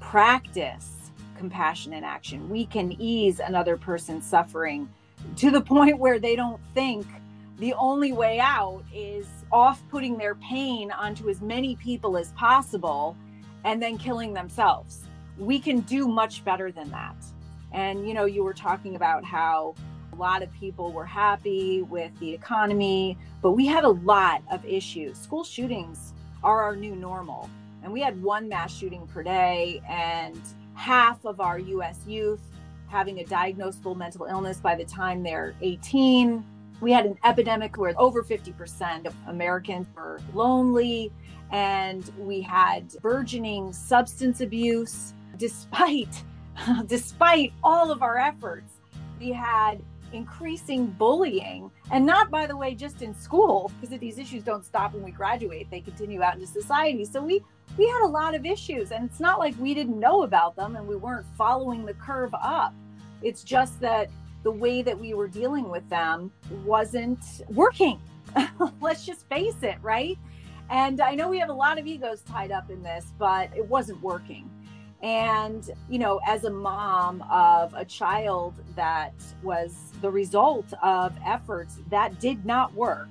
[0.00, 2.48] practice compassion in action.
[2.50, 4.88] We can ease another person's suffering
[5.36, 7.06] to the point where they don't think
[7.62, 13.16] the only way out is off putting their pain onto as many people as possible
[13.62, 15.04] and then killing themselves.
[15.38, 17.14] We can do much better than that.
[17.70, 19.76] And, you know, you were talking about how
[20.12, 24.64] a lot of people were happy with the economy, but we had a lot of
[24.64, 25.16] issues.
[25.16, 27.48] School shootings are our new normal.
[27.84, 30.40] And we had one mass shooting per day, and
[30.74, 32.42] half of our US youth
[32.88, 36.44] having a diagnosable mental illness by the time they're 18
[36.82, 41.12] we had an epidemic where over 50% of Americans were lonely,
[41.52, 45.14] and we had burgeoning substance abuse.
[45.38, 46.24] Despite,
[46.86, 48.80] despite all of our efforts,
[49.20, 49.80] we had
[50.12, 54.92] increasing bullying, and not, by the way, just in school, because these issues don't stop
[54.92, 57.04] when we graduate; they continue out into society.
[57.04, 57.42] So we
[57.78, 60.74] we had a lot of issues, and it's not like we didn't know about them
[60.76, 62.74] and we weren't following the curve up.
[63.22, 64.10] It's just that
[64.42, 66.32] the way that we were dealing with them
[66.64, 68.00] wasn't working.
[68.80, 70.18] Let's just face it, right?
[70.70, 73.66] And I know we have a lot of egos tied up in this, but it
[73.66, 74.50] wasn't working.
[75.02, 81.80] And, you know, as a mom of a child that was the result of efforts
[81.90, 83.08] that did not work,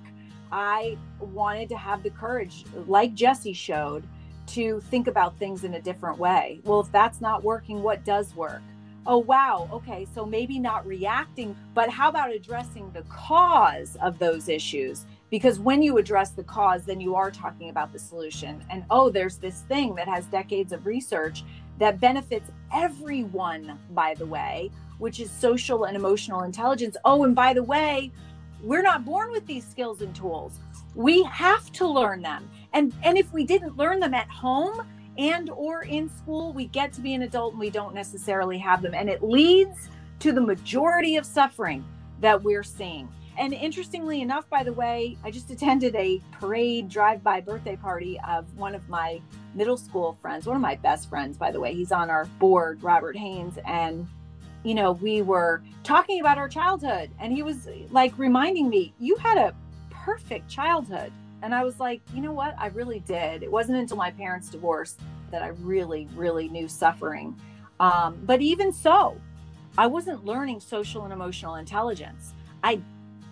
[0.51, 4.07] I wanted to have the courage, like Jesse showed,
[4.47, 6.61] to think about things in a different way.
[6.63, 8.61] Well, if that's not working, what does work?
[9.05, 14.47] Oh, wow, okay, so maybe not reacting, but how about addressing the cause of those
[14.47, 15.05] issues?
[15.29, 18.63] Because when you address the cause, then you are talking about the solution.
[18.69, 21.43] And oh, there's this thing that has decades of research
[21.79, 26.97] that benefits everyone, by the way, which is social and emotional intelligence.
[27.05, 28.11] Oh, and by the way,
[28.61, 30.59] we're not born with these skills and tools.
[30.93, 32.49] We have to learn them.
[32.73, 34.85] And and if we didn't learn them at home,
[35.17, 38.81] and or in school we get to be an adult and we don't necessarily have
[38.81, 38.93] them.
[38.93, 41.83] And it leads to the majority of suffering
[42.19, 43.09] that we're seeing.
[43.37, 48.55] And interestingly enough by the way i just attended a parade drive-by birthday party of
[48.57, 49.21] one of my
[49.55, 51.73] middle school friends one of my best friends by the way.
[51.73, 53.57] He's on our board robert haynes.
[53.65, 54.07] And
[54.63, 57.09] you know we were talking about our childhood.
[57.19, 59.55] And he was like reminding me you had a
[59.89, 62.55] perfect childhood and I was like, you know what?
[62.57, 63.43] I really did.
[63.43, 64.95] It wasn't until my parents divorce
[65.31, 67.35] that I really, really knew suffering.
[67.79, 69.19] Um, but even so,
[69.77, 72.33] I wasn't learning social and emotional intelligence.
[72.63, 72.81] I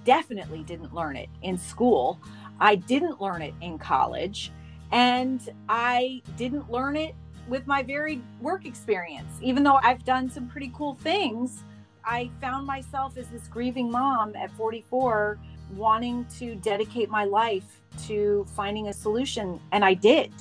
[0.05, 2.19] definitely didn't learn it in school.
[2.59, 4.51] I didn't learn it in college.
[4.91, 7.13] And I didn't learn it
[7.47, 9.29] with my varied work experience.
[9.41, 11.63] Even though I've done some pretty cool things,
[12.03, 15.37] I found myself as this grieving mom at 44
[15.75, 20.31] wanting to dedicate my life to finding a solution, and I did.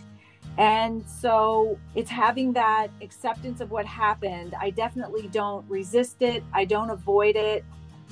[0.56, 4.54] And so it's having that acceptance of what happened.
[4.60, 7.64] I definitely don't resist it, I don't avoid it.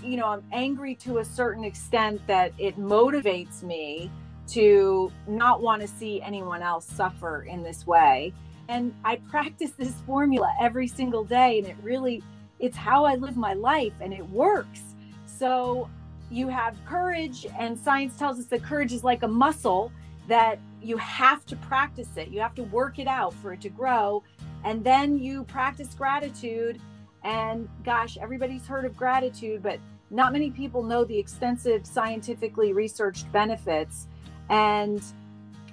[0.03, 4.11] You know, I'm angry to a certain extent that it motivates me
[4.49, 8.33] to not want to see anyone else suffer in this way.
[8.69, 12.23] And I practice this formula every single day, and it really
[12.59, 14.81] it's how I live my life and it works.
[15.27, 15.91] So
[16.31, 19.93] you have courage, and science tells us that courage is like a muscle
[20.29, 22.29] that you have to practice it.
[22.29, 24.23] You have to work it out for it to grow.
[24.65, 26.81] And then you practice gratitude.
[27.23, 29.79] And gosh, everybody's heard of gratitude, but
[30.11, 34.09] not many people know the extensive scientifically researched benefits
[34.49, 35.03] and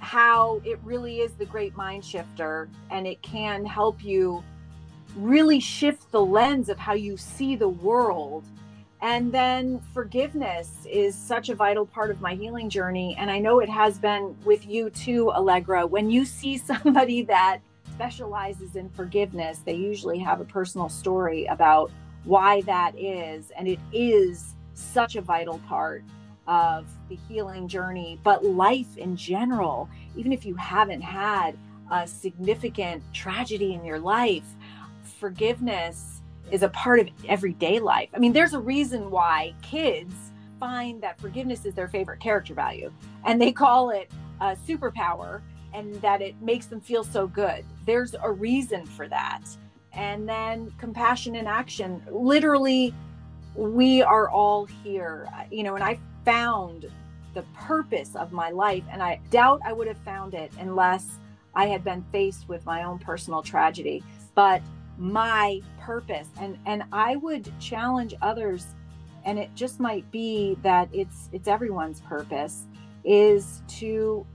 [0.00, 2.68] how it really is the great mind shifter.
[2.90, 4.42] And it can help you
[5.16, 8.44] really shift the lens of how you see the world
[9.04, 13.14] and then forgiveness is such a vital part of my healing journey.
[13.18, 15.86] And I know it has been with you too, Allegra.
[15.86, 17.58] When you see somebody that
[17.92, 21.90] specializes in forgiveness, they usually have a personal story about
[22.24, 23.52] why that is.
[23.58, 26.02] And it is such a vital part
[26.46, 29.86] of the healing journey, but life in general,
[30.16, 31.58] even if you haven't had
[31.90, 34.46] a significant tragedy in your life,
[35.02, 38.08] forgiveness is a part of everyday life.
[38.14, 40.14] I mean, there's a reason why kids
[40.60, 42.92] find that forgiveness is their favorite character value
[43.24, 45.40] and they call it a superpower
[45.72, 47.64] and that it makes them feel so good.
[47.84, 49.42] There's a reason for that.
[49.92, 52.02] And then compassion in action.
[52.10, 52.94] Literally,
[53.54, 55.28] we are all here.
[55.50, 56.86] You know, and I found
[57.34, 61.18] the purpose of my life, and I doubt I would have found it unless
[61.54, 64.02] I had been faced with my own personal tragedy.
[64.34, 64.62] But
[64.98, 68.66] my purpose, and and I would challenge others,
[69.24, 72.66] and it just might be that it's it's everyone's purpose,
[73.04, 74.26] is to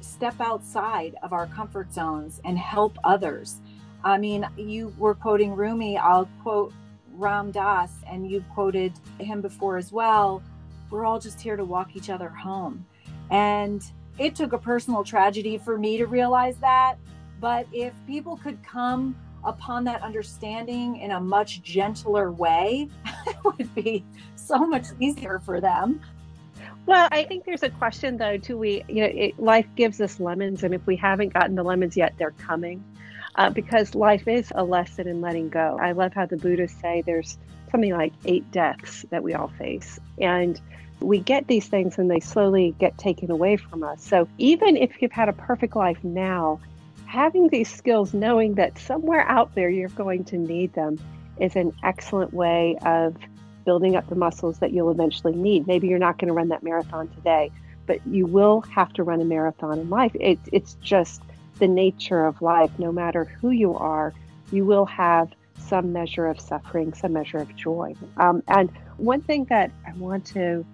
[0.00, 3.60] step outside of our comfort zones and help others.
[4.04, 6.72] I mean, you were quoting Rumi, I'll quote
[7.14, 10.42] Ram Dass, and you've quoted him before as well.
[10.90, 12.84] We're all just here to walk each other home.
[13.30, 13.82] And
[14.18, 16.96] it took a personal tragedy for me to realize that.
[17.40, 22.88] But if people could come upon that understanding in a much gentler way,
[23.26, 24.04] it would be
[24.36, 26.00] so much easier for them.
[26.86, 28.58] Well, I think there's a question though, too.
[28.58, 31.96] We, you know, it, life gives us lemons, and if we haven't gotten the lemons
[31.96, 32.84] yet, they're coming,
[33.36, 35.78] uh, because life is a lesson in letting go.
[35.80, 37.38] I love how the Buddhists say there's
[37.70, 40.60] something like eight deaths that we all face, and
[41.00, 44.04] we get these things, and they slowly get taken away from us.
[44.04, 46.60] So even if you've had a perfect life now,
[47.14, 50.98] having these skills, knowing that somewhere out there you're going to need them,
[51.40, 53.16] is an excellent way of
[53.64, 55.66] building up the muscles that you'll eventually need.
[55.66, 57.52] Maybe you're not going to run that marathon today,
[57.86, 60.10] but you will have to run a marathon in life.
[60.18, 61.22] It, it's just
[61.60, 62.70] the nature of life.
[62.78, 64.12] No matter who you are,
[64.50, 67.94] you will have some measure of suffering, some measure of joy.
[68.16, 70.66] Um, and one thing that I want to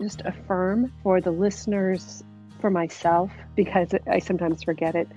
[0.00, 2.24] just affirm for the listeners,
[2.60, 5.08] for myself, because I sometimes forget it.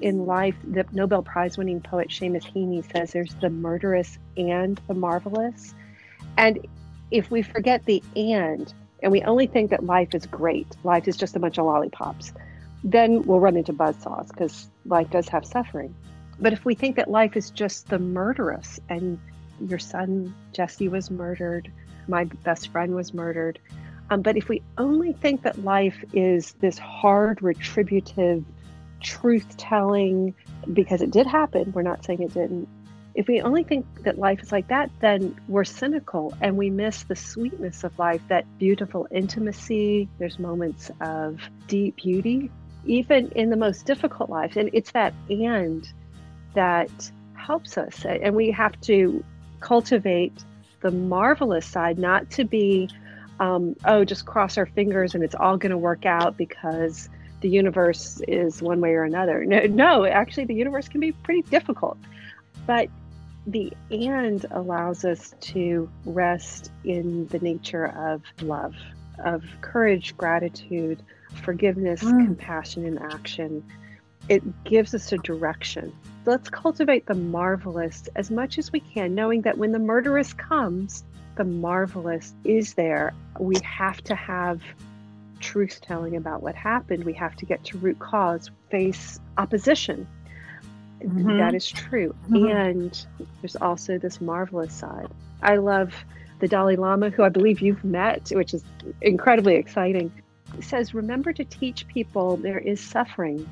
[0.00, 4.94] In life, the Nobel Prize winning poet Seamus Heaney says there's the murderous and the
[4.94, 5.74] marvelous.
[6.36, 6.66] And
[7.10, 8.72] if we forget the and,
[9.02, 12.32] and we only think that life is great, life is just a bunch of lollipops,
[12.84, 15.94] then we'll run into buzzsaws because life does have suffering.
[16.38, 19.18] But if we think that life is just the murderous, and
[19.66, 21.72] your son Jesse was murdered,
[22.06, 23.58] my best friend was murdered,
[24.10, 28.44] um, but if we only think that life is this hard, retributive,
[29.00, 30.34] truth telling,
[30.72, 32.68] because it did happen, we're not saying it didn't,
[33.18, 37.02] if we only think that life is like that, then we're cynical and we miss
[37.02, 40.08] the sweetness of life, that beautiful intimacy.
[40.20, 42.48] There's moments of deep beauty,
[42.86, 44.56] even in the most difficult lives.
[44.56, 45.84] And it's that and
[46.54, 48.04] that helps us.
[48.04, 49.24] And we have to
[49.58, 50.44] cultivate
[50.80, 52.88] the marvelous side, not to be,
[53.40, 57.08] um, oh, just cross our fingers and it's all going to work out because
[57.40, 59.44] the universe is one way or another.
[59.44, 61.98] No, no, actually, the universe can be pretty difficult.
[62.66, 62.88] But
[63.46, 68.74] the and allows us to rest in the nature of love,
[69.24, 71.02] of courage, gratitude,
[71.42, 72.26] forgiveness, mm.
[72.26, 73.64] compassion, and action.
[74.28, 75.92] It gives us a direction.
[76.26, 81.04] Let's cultivate the marvelous as much as we can, knowing that when the murderous comes,
[81.36, 83.14] the marvelous is there.
[83.38, 84.60] We have to have
[85.40, 87.04] truth telling about what happened.
[87.04, 90.06] We have to get to root cause, face opposition,
[91.02, 91.38] Mm-hmm.
[91.38, 92.14] That is true.
[92.28, 92.46] Mm-hmm.
[92.46, 93.06] And
[93.40, 95.08] there's also this marvelous side.
[95.42, 95.94] I love
[96.40, 98.64] the Dalai Lama, who I believe you've met, which is
[99.00, 100.12] incredibly exciting.
[100.56, 103.48] He says, Remember to teach people there is suffering,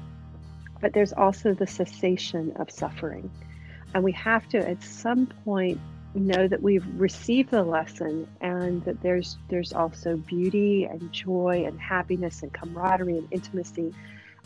[0.80, 3.30] but there's also the cessation of suffering.
[3.94, 5.80] And we have to, at some point,
[6.16, 11.80] know that we've received the lesson and that there's there's also beauty and joy and
[11.80, 13.92] happiness and camaraderie and intimacy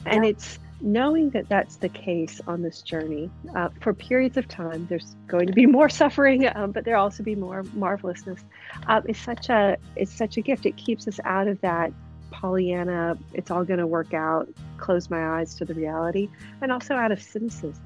[0.07, 0.31] and yeah.
[0.31, 4.87] it's knowing that that's the case on this journey uh, for periods of time.
[4.89, 8.41] There's going to be more suffering, um, but there'll also be more marvelousness.
[8.87, 10.67] Uh, it's such a it's such a gift.
[10.67, 11.93] It keeps us out of that
[12.31, 13.19] Pollyanna.
[13.35, 14.49] It's all going to work out.
[14.79, 16.29] Close my eyes to the reality,
[16.63, 17.83] and also out of cynicism.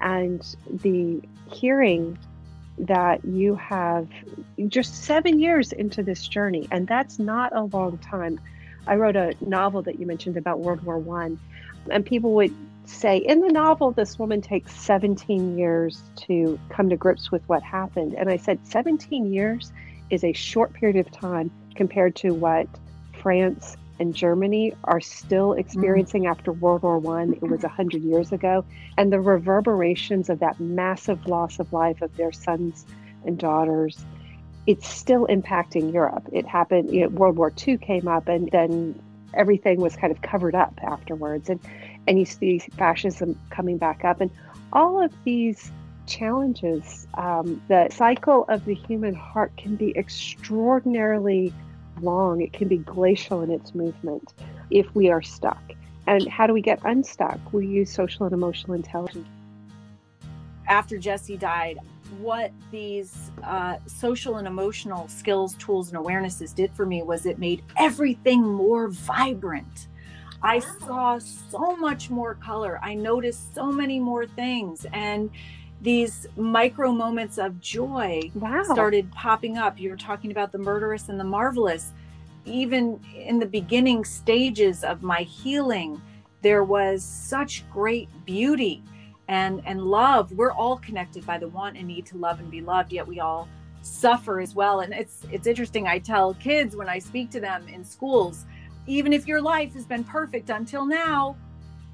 [0.00, 0.44] And
[0.82, 2.18] the hearing
[2.80, 4.08] that you have
[4.68, 8.40] just seven years into this journey, and that's not a long time.
[8.86, 11.38] I wrote a novel that you mentioned about World War One,
[11.90, 12.54] and people would
[12.84, 17.62] say in the novel this woman takes 17 years to come to grips with what
[17.62, 19.72] happened, and I said 17 years
[20.10, 22.66] is a short period of time compared to what
[23.20, 25.58] France and Germany are still mm.
[25.58, 26.30] experiencing mm.
[26.30, 27.34] after World War One.
[27.34, 28.64] It was hundred years ago,
[28.96, 32.86] and the reverberations of that massive loss of life of their sons
[33.24, 34.04] and daughters
[34.68, 36.28] it's still impacting Europe.
[36.30, 39.00] It happened, you know, World War II came up and then
[39.32, 41.48] everything was kind of covered up afterwards.
[41.48, 41.58] And,
[42.06, 44.20] and you see fascism coming back up.
[44.20, 44.30] And
[44.74, 45.72] all of these
[46.06, 51.54] challenges, um, the cycle of the human heart can be extraordinarily
[52.02, 52.40] long.
[52.40, 54.34] It can be glacial in its movement
[54.70, 55.62] if we are stuck.
[56.06, 57.38] And how do we get unstuck?
[57.52, 59.28] We use social and emotional intelligence.
[60.66, 61.78] After Jesse died,
[62.20, 67.38] what these uh, social and emotional skills, tools, and awarenesses did for me was it
[67.38, 69.88] made everything more vibrant.
[70.42, 72.78] I saw so much more color.
[72.82, 74.86] I noticed so many more things.
[74.92, 75.30] And
[75.80, 78.62] these micro moments of joy wow.
[78.64, 79.78] started popping up.
[79.78, 81.92] You were talking about the murderous and the marvelous.
[82.44, 86.00] Even in the beginning stages of my healing,
[86.42, 88.82] there was such great beauty
[89.28, 92.60] and and love we're all connected by the want and need to love and be
[92.60, 93.48] loved yet we all
[93.82, 97.66] suffer as well and it's it's interesting i tell kids when i speak to them
[97.68, 98.46] in schools
[98.86, 101.36] even if your life has been perfect until now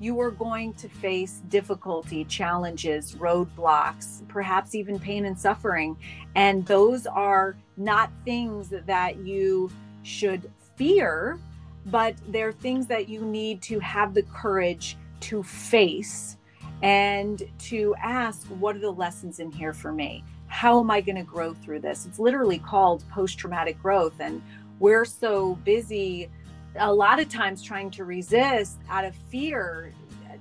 [0.05, 5.97] you are going to face difficulty challenges roadblocks perhaps even pain and suffering
[6.35, 9.71] and those are not things that you
[10.03, 11.39] should fear
[11.87, 16.37] but they're things that you need to have the courage to face
[16.83, 20.25] and to ask, what are the lessons in here for me?
[20.47, 22.07] How am I going to grow through this?
[22.07, 24.15] It's literally called post traumatic growth.
[24.21, 24.43] And
[24.79, 26.29] we're so busy
[26.77, 29.93] a lot of times trying to resist out of fear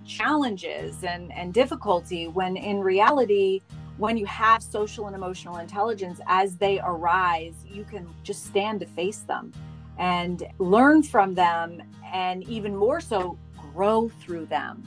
[0.05, 3.61] challenges and, and difficulty when in reality
[3.97, 8.86] when you have social and emotional intelligence as they arise you can just stand to
[8.86, 9.53] face them
[9.97, 11.81] and learn from them
[12.11, 13.38] and even more so
[13.73, 14.84] grow through them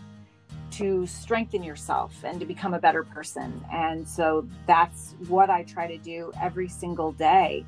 [0.77, 3.65] to strengthen yourself and to become a better person.
[3.73, 7.65] And so that's what I try to do every single day.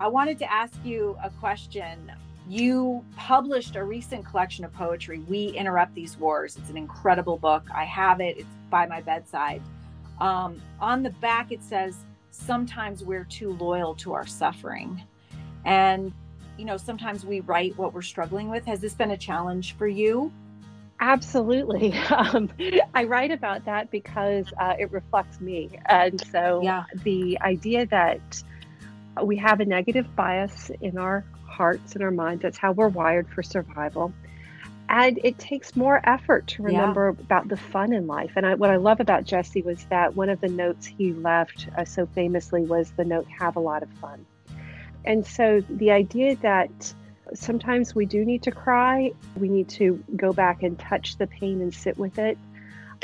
[0.00, 2.10] I wanted to ask you a question.
[2.48, 6.56] You published a recent collection of poetry, We Interrupt These Wars.
[6.56, 7.64] It's an incredible book.
[7.74, 9.62] I have it, it's by my bedside.
[10.20, 11.96] Um, on the back, it says,
[12.30, 15.00] Sometimes we're too loyal to our suffering.
[15.64, 16.12] And,
[16.58, 18.64] you know, sometimes we write what we're struggling with.
[18.66, 20.32] Has this been a challenge for you?
[21.00, 21.94] Absolutely.
[22.10, 22.50] Um,
[22.94, 25.70] I write about that because uh, it reflects me.
[25.86, 26.84] And so yeah.
[27.02, 28.42] the idea that
[29.22, 31.24] we have a negative bias in our
[31.54, 34.12] hearts and our minds, that's how we're wired for survival.
[34.88, 37.24] And it takes more effort to remember yeah.
[37.24, 38.32] about the fun in life.
[38.36, 41.68] And I, what I love about Jesse was that one of the notes he left
[41.78, 44.26] uh, so famously was the note, have a lot of fun.
[45.06, 46.94] And so the idea that
[47.32, 49.12] Sometimes we do need to cry.
[49.36, 52.36] We need to go back and touch the pain and sit with it.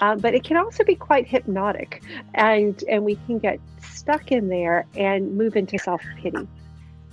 [0.00, 2.02] Uh, but it can also be quite hypnotic,
[2.34, 6.46] and and we can get stuck in there and move into self pity.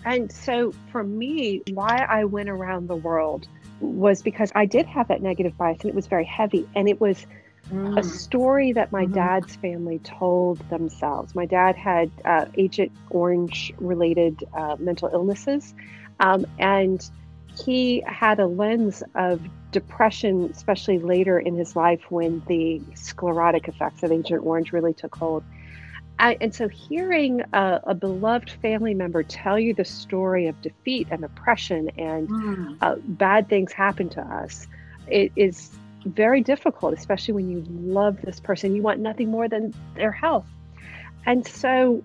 [0.06, 3.48] And so, for me, why I went around the world
[3.80, 7.00] was because I did have that negative bias, and it was very heavy, and it
[7.00, 7.26] was
[7.70, 7.98] mm.
[7.98, 9.14] a story that my mm-hmm.
[9.14, 11.36] dad's family told themselves.
[11.36, 15.74] My dad had uh, Agent Orange related uh, mental illnesses,
[16.20, 17.08] um, and
[17.56, 19.42] he had a lens of
[19.72, 25.16] depression, especially later in his life when the sclerotic effects of Agent Orange really took
[25.16, 25.44] hold.
[26.20, 31.08] I, and so, hearing a, a, beloved family member tell you the story of defeat
[31.12, 32.78] and oppression and mm.
[32.82, 34.68] uh, bad things happen to us,
[35.08, 35.70] it is
[36.06, 38.76] very difficult, especially when you love this person.
[38.76, 40.48] You want nothing more than their health.
[41.26, 42.04] And so,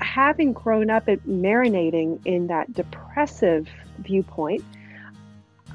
[0.00, 3.68] having grown up at marinating in that depressive
[3.98, 4.64] viewpoint,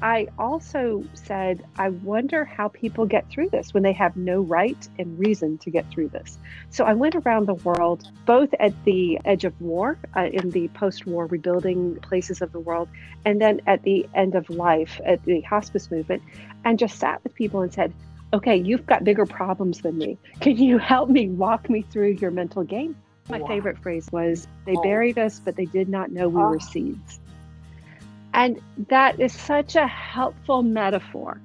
[0.02, 4.88] I also said, I wonder how people get through this when they have no right
[4.98, 6.38] and reason to get through this.
[6.70, 10.66] So I went around the world, both at the edge of war, uh, in the
[10.68, 12.88] post war rebuilding places of the world,
[13.24, 16.22] and then at the end of life at the hospice movement,
[16.64, 17.92] and just sat with people and said,
[18.34, 20.18] Okay, you've got bigger problems than me.
[20.40, 22.96] Can you help me walk me through your mental game?
[23.28, 23.46] My wow.
[23.46, 27.20] favorite phrase was, They buried us, but they did not know we were seeds.
[28.34, 31.40] And that is such a helpful metaphor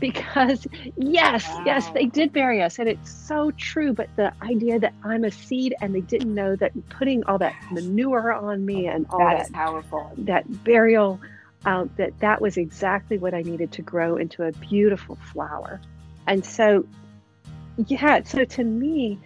[0.00, 0.66] because,
[0.96, 1.62] yes, wow.
[1.64, 2.78] yes, they did bury us.
[2.78, 3.92] And it's so true.
[3.92, 7.54] But the idea that I'm a seed and they didn't know that putting all that
[7.70, 10.12] manure on me and all that, that powerful.
[10.18, 11.20] That burial,
[11.64, 15.80] uh, that that was exactly what I needed to grow into a beautiful flower.
[16.26, 16.86] And so,
[17.86, 19.18] yeah, so to me,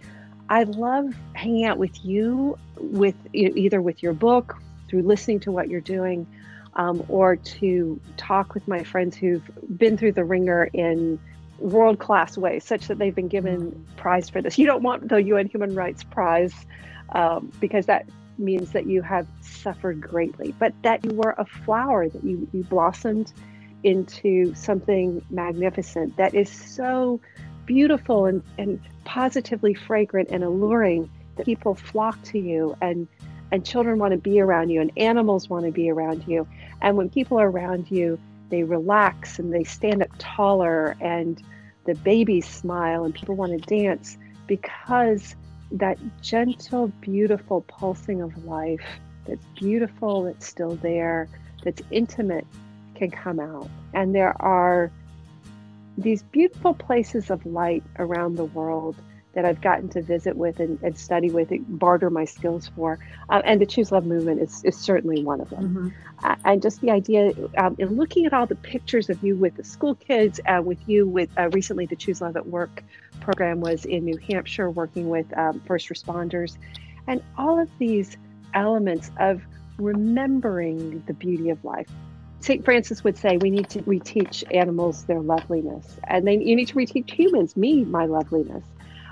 [0.49, 5.69] I love hanging out with you, with either with your book, through listening to what
[5.69, 6.27] you're doing,
[6.75, 11.19] um, or to talk with my friends who've been through the wringer in
[11.59, 13.95] world class ways, such that they've been given mm.
[13.97, 14.57] prize for this.
[14.57, 16.53] You don't want the UN Human Rights Prize
[17.09, 18.07] um, because that
[18.37, 22.63] means that you have suffered greatly, but that you were a flower, that you, you
[22.63, 23.31] blossomed
[23.83, 27.19] into something magnificent that is so
[27.65, 33.07] beautiful and, and positively fragrant and alluring that people flock to you and
[33.51, 36.47] and children want to be around you and animals want to be around you
[36.81, 41.41] and when people are around you they relax and they stand up taller and
[41.85, 45.35] the babies smile and people want to dance because
[45.71, 48.85] that gentle, beautiful pulsing of life
[49.25, 51.29] that's beautiful, that's still there,
[51.63, 52.45] that's intimate
[52.95, 53.69] can come out.
[53.93, 54.91] And there are
[55.97, 58.95] these beautiful places of light around the world
[59.33, 62.99] that I've gotten to visit with and, and study with, and barter my skills for.
[63.29, 65.69] Uh, and the Choose Love movement is, is certainly one of them.
[65.69, 65.89] Mm-hmm.
[66.23, 69.55] Uh, and just the idea, um, in looking at all the pictures of you with
[69.55, 72.83] the school kids, uh, with you with uh, recently the Choose Love at Work
[73.21, 76.57] program was in New Hampshire working with um, first responders,
[77.07, 78.17] and all of these
[78.53, 79.41] elements of
[79.77, 81.87] remembering the beauty of life.
[82.41, 82.65] St.
[82.65, 86.75] Francis would say we need to reteach animals their loveliness, and then you need to
[86.75, 88.63] reteach humans, me, my loveliness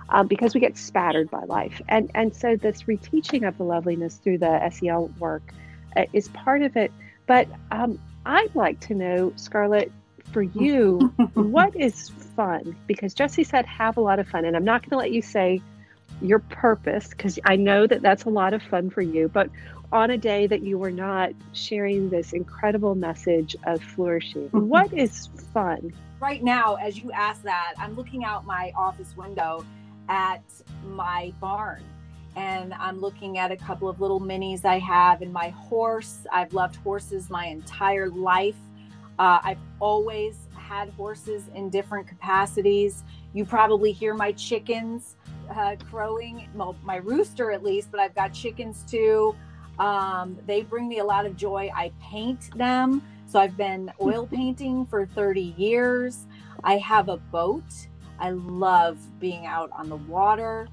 [0.09, 1.81] um, because we get spattered by life.
[1.87, 5.53] And, and so this reteaching of the loveliness through the SEL work
[5.95, 6.91] uh, is part of it.
[7.27, 9.91] But um, I'd like to know, Scarlett,
[10.31, 10.99] for you,
[11.33, 12.75] what is fun?
[12.87, 14.45] Because Jesse said have a lot of fun.
[14.45, 15.61] And I'm not going to let you say
[16.21, 19.29] your purpose because I know that that's a lot of fun for you.
[19.29, 19.49] But
[19.91, 25.29] on a day that you were not sharing this incredible message of flourishing, what is
[25.53, 25.93] fun?
[26.19, 29.65] Right now, as you ask that, I'm looking out my office window
[30.09, 30.43] at
[30.83, 31.83] my barn
[32.35, 36.25] and I'm looking at a couple of little minis I have and my horse.
[36.31, 38.55] I've loved horses my entire life.
[39.17, 43.03] Uh, I've always had horses in different capacities.
[43.33, 45.15] You probably hear my chickens
[45.49, 49.35] uh, crowing, well, my rooster at least, but I've got chickens too.
[49.79, 51.71] Um, they bring me a lot of joy.
[51.75, 53.01] I paint them.
[53.25, 56.27] So I've been oil painting for 30 years.
[56.63, 57.87] I have a boat
[58.19, 60.67] I love being out on the water.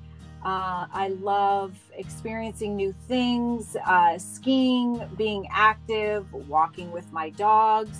[0.44, 7.98] Uh, I love experiencing new things, uh, skiing, being active, walking with my dogs,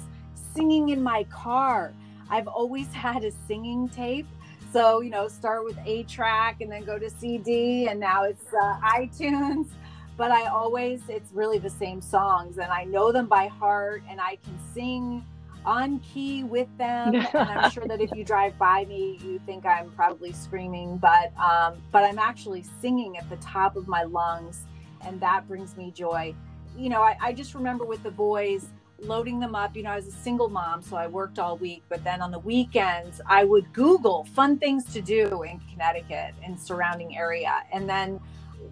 [0.55, 1.93] singing in my car.
[2.31, 4.27] I've always had a singing tape.
[4.73, 8.53] So, you know, start with A track and then go to CD, and now it's
[8.53, 9.69] uh, iTunes.
[10.17, 14.21] But I always, it's really the same songs, and I know them by heart, and
[14.21, 15.25] I can sing
[15.67, 17.15] on key with them.
[17.35, 21.37] and I'm sure that if you drive by me, you think I'm probably screaming, but
[21.39, 24.65] um, but I'm actually singing at the top of my lungs,
[25.03, 26.35] and that brings me joy.
[26.77, 28.69] You know, I, I just remember with the boys
[29.01, 29.77] loading them up.
[29.77, 32.31] You know, I was a single mom, so I worked all week, but then on
[32.31, 37.89] the weekends, I would Google fun things to do in Connecticut and surrounding area, and
[37.89, 38.21] then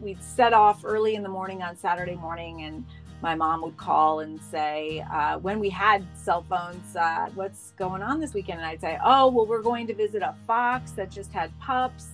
[0.00, 2.84] we'd set off early in the morning on Saturday morning and
[3.24, 8.02] my mom would call and say, uh, when we had cell phones, uh, what's going
[8.02, 8.58] on this weekend?
[8.58, 12.08] And I'd say, oh, well, we're going to visit a fox that just had pups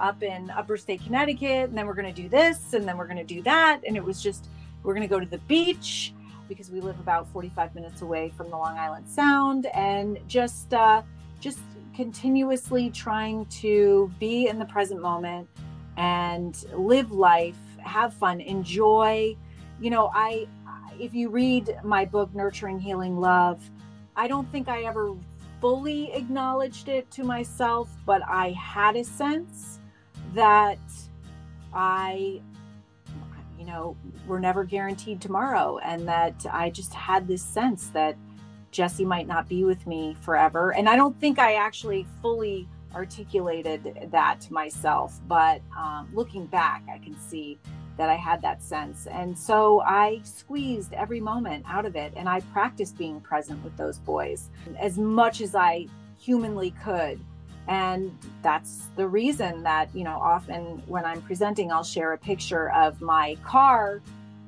[0.00, 1.68] up in upper state Connecticut.
[1.68, 3.82] And then we're going to do this and then we're going to do that.
[3.86, 4.48] And it was just,
[4.82, 6.12] we're going to go to the beach
[6.48, 11.02] because we live about 45 minutes away from the Long Island Sound and just, uh,
[11.38, 11.60] just
[11.94, 15.48] continuously trying to be in the present moment
[15.96, 19.36] and live life, have fun, enjoy
[19.80, 20.46] you know, I,
[20.98, 23.60] if you read my book, Nurturing Healing Love,
[24.16, 25.14] I don't think I ever
[25.60, 29.78] fully acknowledged it to myself, but I had a sense
[30.34, 30.78] that
[31.72, 32.40] I,
[33.58, 35.78] you know, we're never guaranteed tomorrow.
[35.78, 38.16] And that I just had this sense that
[38.70, 40.74] Jesse might not be with me forever.
[40.74, 46.82] And I don't think I actually fully articulated that to myself, but um, looking back,
[46.92, 47.58] I can see
[47.98, 49.06] that I had that sense.
[49.08, 53.76] And so I squeezed every moment out of it and I practiced being present with
[53.76, 55.86] those boys as much as I
[56.18, 57.20] humanly could.
[57.66, 62.70] And that's the reason that, you know, often when I'm presenting, I'll share a picture
[62.70, 64.00] of my car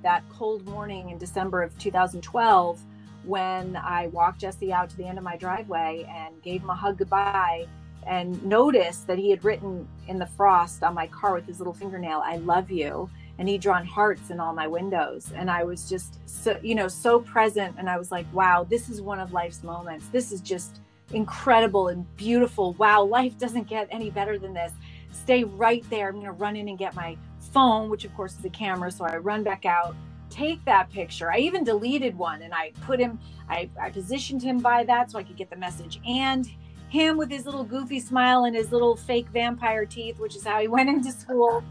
[0.03, 2.80] that cold morning in December of 2012
[3.24, 6.74] when I walked Jesse out to the end of my driveway and gave him a
[6.74, 7.66] hug goodbye
[8.07, 11.74] and noticed that he had written in the frost on my car with his little
[11.74, 15.32] fingernail, I love you and he'd drawn hearts in all my windows.
[15.34, 18.88] And i was just so you know so present and i was like wow this
[18.88, 20.07] is one of life's moments.
[20.09, 20.80] This is just
[21.12, 22.74] incredible and beautiful.
[22.74, 24.72] Wow life doesn't get any better than this.
[25.11, 26.09] Stay right there.
[26.09, 27.16] I'm going to run in and get my
[27.53, 29.96] phone which of course is a camera so i run back out
[30.28, 31.32] take that picture.
[31.32, 35.18] I even deleted one and i put him i, I positioned him by that so
[35.18, 35.98] i could get the message.
[36.07, 36.46] And
[36.91, 40.61] him with his little goofy smile and his little fake vampire teeth which is how
[40.61, 41.62] he went into school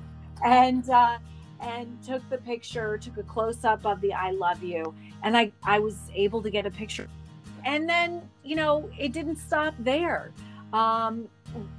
[0.43, 1.17] and uh,
[1.61, 4.93] and took the picture, took a close up of the I love you.
[5.24, 7.07] And I, I was able to get a picture.
[7.65, 10.32] And then, you know, it didn't stop there.
[10.72, 11.28] Um,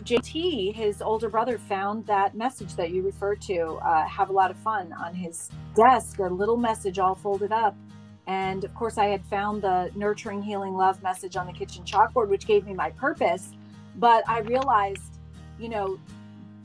[0.03, 4.51] JT, his older brother, found that message that you referred to, uh, have a lot
[4.51, 7.76] of fun on his desk, a little message all folded up.
[8.31, 12.28] And of course, I had found the nurturing, healing, love message on the kitchen chalkboard,
[12.28, 13.51] which gave me my purpose.
[13.97, 15.18] But I realized,
[15.59, 15.99] you know,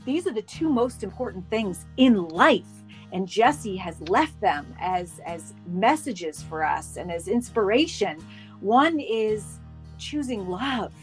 [0.04, 2.68] these are the two most important things in life.
[3.12, 8.24] And Jesse has left them as, as messages for us and as inspiration.
[8.60, 9.58] One is
[9.98, 10.94] choosing love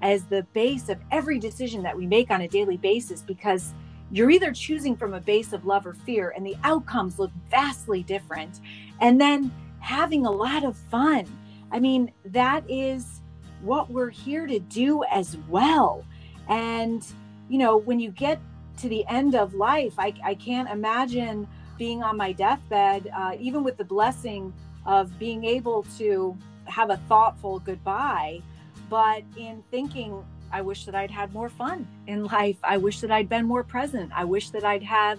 [0.00, 3.74] as the base of every decision that we make on a daily basis because
[4.12, 8.04] you're either choosing from a base of love or fear, and the outcomes look vastly
[8.04, 8.60] different.
[9.00, 9.50] And then
[9.84, 11.26] having a lot of fun.
[11.70, 13.20] I mean, that is
[13.60, 16.04] what we're here to do as well.
[16.48, 17.06] And,
[17.48, 18.40] you know, when you get
[18.78, 23.62] to the end of life, I, I can't imagine being on my deathbed, uh, even
[23.62, 24.52] with the blessing
[24.86, 28.40] of being able to have a thoughtful goodbye.
[28.88, 32.56] But in thinking, I wish that I'd had more fun in life.
[32.62, 34.12] I wish that I'd been more present.
[34.14, 35.18] I wish that I'd had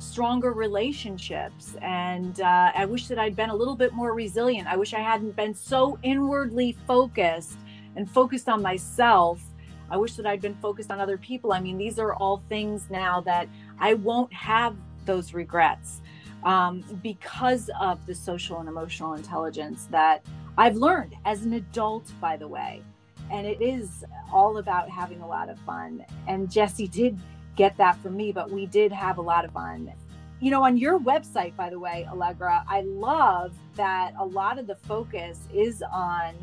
[0.00, 1.76] stronger relationships.
[1.82, 4.66] And uh, I wish that I'd been a little bit more resilient.
[4.66, 7.58] I wish I hadn't been so inwardly focused
[7.96, 9.42] and focused on myself.
[9.90, 11.52] I wish that I'd been focused on other people.
[11.52, 13.48] I mean, these are all things now that
[13.78, 16.00] I won't have those regrets
[16.44, 20.24] um, because of the social and emotional intelligence that
[20.56, 22.82] I've learned as an adult, by the way.
[23.30, 26.04] And it is all about having a lot of fun.
[26.26, 27.18] And Jesse did
[27.60, 29.92] get that from me, but we did have a lot of fun.
[30.40, 34.66] You know, on your website, by the way, Allegra, I love that a lot of
[34.66, 36.34] the focus is on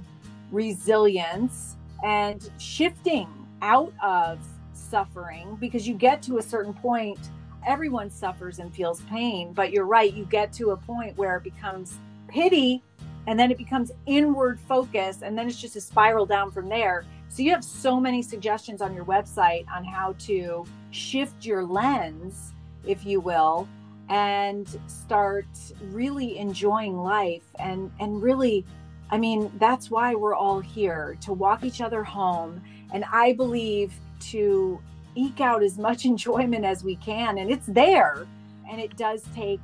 [0.51, 3.28] resilience and shifting
[3.63, 4.38] out of
[4.74, 7.18] suffering because you get to a certain point,
[7.65, 11.43] everyone suffers and feels pain, but you're right, you get to a point where it
[11.43, 11.97] becomes
[12.28, 12.84] pity
[13.26, 17.05] and then it becomes inward focus and then it's just a spiral down from there.
[17.30, 20.63] So you have so many suggestions on your website on how to
[20.98, 22.54] shift your lens,
[22.86, 23.68] if you will,
[24.10, 25.45] and start
[25.91, 28.66] really enjoying life and and really
[29.10, 32.62] I mean, that's why we're all here to walk each other home.
[32.91, 33.93] And I believe
[34.32, 34.82] to
[35.16, 38.28] eke out as much enjoyment as we can and it's there.
[38.70, 39.62] And it does take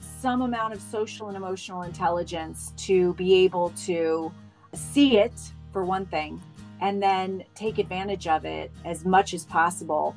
[0.00, 4.32] some amount of social and emotional intelligence to be able to
[4.72, 5.34] see it
[5.72, 6.42] for one thing
[6.80, 10.16] and then take advantage of it as much as possible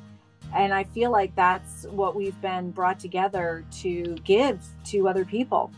[0.54, 5.70] and I feel like that's what we've been brought together to give to other people.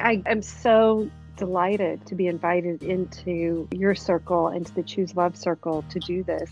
[0.00, 5.84] I am so delighted to be invited into your circle, into the Choose Love circle
[5.90, 6.50] to do this.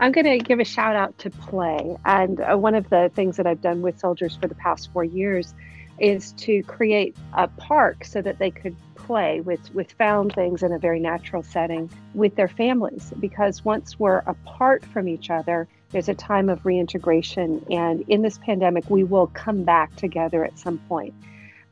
[0.00, 1.96] I'm going to give a shout out to play.
[2.06, 5.04] And uh, one of the things that I've done with soldiers for the past four
[5.04, 5.54] years
[5.98, 8.74] is to create a park so that they could
[9.10, 13.12] play with, with found things in a very natural setting with their families.
[13.18, 17.66] Because once we're apart from each other, there's a time of reintegration.
[17.72, 21.12] And in this pandemic, we will come back together at some point.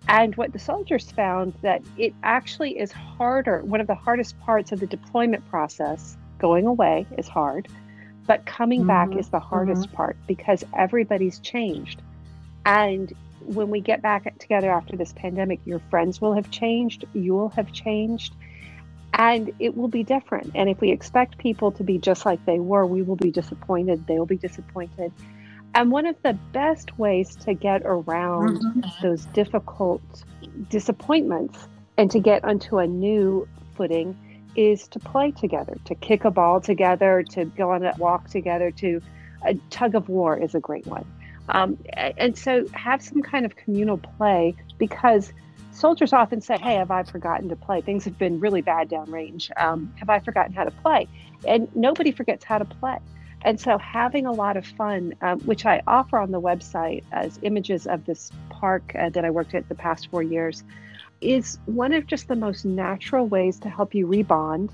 [0.09, 3.61] And what the soldiers found that it actually is harder.
[3.63, 7.69] One of the hardest parts of the deployment process, going away is hard,
[8.27, 8.89] but coming mm-hmm.
[8.89, 9.95] back is the hardest mm-hmm.
[9.95, 12.03] part because everybody's changed.
[12.67, 13.13] And
[13.49, 17.49] when we get back together after this pandemic, your friends will have changed, you will
[17.51, 18.35] have changed,
[19.15, 20.53] and it will be different.
[20.55, 24.07] And if we expect people to be just like they were, we will be disappointed.
[24.07, 25.13] They will be disappointed.
[25.75, 28.81] And one of the best ways to get around mm-hmm.
[29.03, 30.03] those difficult
[30.71, 34.17] disappointments and to get onto a new footing
[34.57, 38.71] is to play together, to kick a ball together, to go on a walk together,
[38.73, 39.01] to
[39.45, 41.07] a tug of war is a great one.
[41.49, 45.33] Um, and so have some kind of communal play because
[45.73, 47.81] soldiers often say, Hey, have I forgotten to play?
[47.81, 49.51] Things have been really bad downrange.
[49.61, 51.09] Um, have I forgotten how to play?
[51.47, 52.99] And nobody forgets how to play.
[53.43, 57.39] And so having a lot of fun, um, which I offer on the website as
[57.43, 60.65] images of this park uh, that I worked at the past four years,
[61.21, 64.71] is one of just the most natural ways to help you rebond,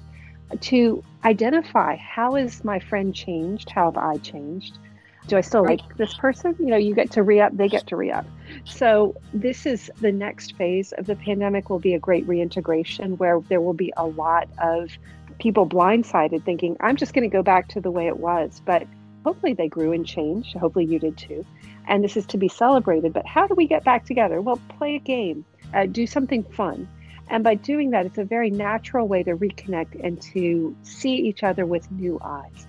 [0.61, 3.71] to identify how is my friend changed?
[3.71, 4.79] How have I changed?
[5.27, 6.55] Do I still like this person?
[6.59, 8.27] You know, you get to re up, they get to re up.
[8.65, 13.41] So this is the next phase of the pandemic will be a great reintegration where
[13.49, 14.91] there will be a lot of
[15.39, 18.61] people blindsided thinking, I'm just going to go back to the way it was.
[18.65, 18.87] But
[19.25, 20.57] hopefully they grew and changed.
[20.57, 21.45] Hopefully you did too.
[21.89, 23.13] And this is to be celebrated.
[23.13, 24.41] But how do we get back together?
[24.41, 26.89] Well, play a game, uh, do something fun.
[27.29, 31.43] And by doing that, it's a very natural way to reconnect and to see each
[31.43, 32.67] other with new eyes.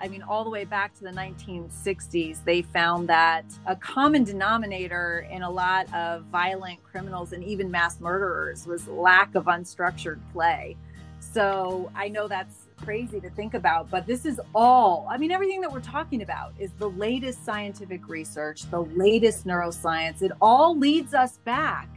[0.00, 5.26] I mean, all the way back to the 1960s, they found that a common denominator
[5.30, 10.76] in a lot of violent criminals and even mass murderers was lack of unstructured play.
[11.20, 15.60] So I know that's crazy to think about, but this is all, I mean, everything
[15.60, 20.22] that we're talking about is the latest scientific research, the latest neuroscience.
[20.22, 21.88] It all leads us back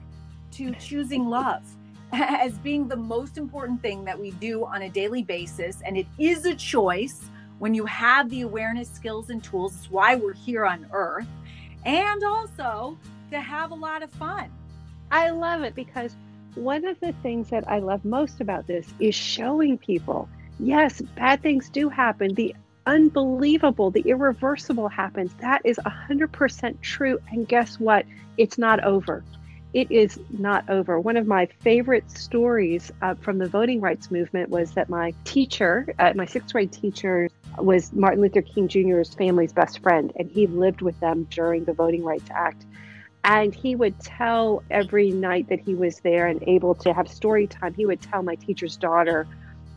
[0.51, 1.63] to choosing love
[2.11, 5.81] as being the most important thing that we do on a daily basis.
[5.85, 7.23] And it is a choice
[7.63, 9.73] when you have the awareness, skills, and tools.
[9.77, 11.29] It's why we're here on earth.
[11.85, 12.97] And also
[13.31, 14.51] to have a lot of fun.
[15.11, 16.17] I love it because
[16.55, 20.27] one of the things that I love most about this is showing people
[20.59, 22.33] yes, bad things do happen.
[22.33, 22.53] The
[22.85, 25.33] unbelievable, the irreversible happens.
[25.35, 27.17] That is 100% true.
[27.31, 28.05] And guess what?
[28.37, 29.23] It's not over.
[29.73, 30.99] It is not over.
[30.99, 35.93] One of my favorite stories uh, from the voting rights movement was that my teacher,
[35.97, 40.45] uh, my sixth grade teacher, was Martin Luther King Jr.'s family's best friend, and he
[40.45, 42.65] lived with them during the Voting Rights Act.
[43.23, 47.47] And he would tell every night that he was there and able to have story
[47.47, 49.25] time, he would tell my teacher's daughter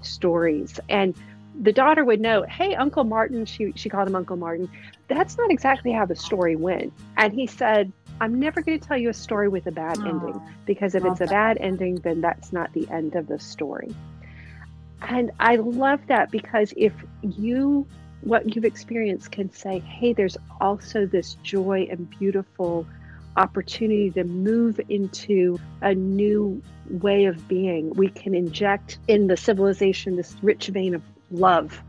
[0.03, 0.79] stories.
[0.91, 1.15] And
[1.63, 4.69] the daughter would know, hey, Uncle Martin, she, she called him Uncle Martin,
[5.09, 6.93] that's not exactly how the story went.
[7.17, 10.41] And he said, I'm never going to tell you a story with a bad ending
[10.65, 13.95] because if it's a bad ending, then that's not the end of the story.
[15.03, 16.93] And I love that because if
[17.23, 17.87] you,
[18.23, 22.87] what you've experienced, can say, hey, there's also this joy and beautiful
[23.37, 27.91] opportunity to move into a new way of being.
[27.91, 31.83] We can inject in the civilization this rich vein of love,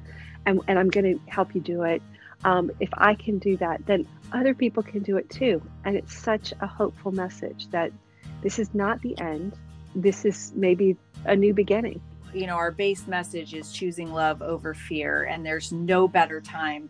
[0.45, 2.01] and, and I'm going to help you do it.
[2.43, 5.61] Um, if I can do that, then other people can do it too.
[5.85, 7.91] And it's such a hopeful message that
[8.41, 9.53] this is not the end.
[9.95, 12.01] This is maybe a new beginning.
[12.33, 16.89] You know, our base message is choosing love over fear, and there's no better time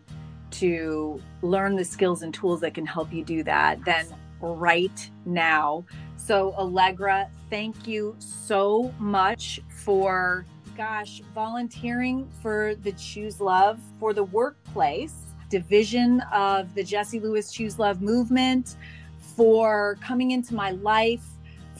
[0.50, 4.06] to learn the skills and tools that can help you do that than
[4.40, 5.84] right now.
[6.16, 10.44] So, Allegra, thank you so much for,
[10.76, 15.14] gosh, volunteering for the Choose Love for the workplace
[15.48, 18.76] division of the Jesse Lewis Choose Love movement,
[19.20, 21.24] for coming into my life,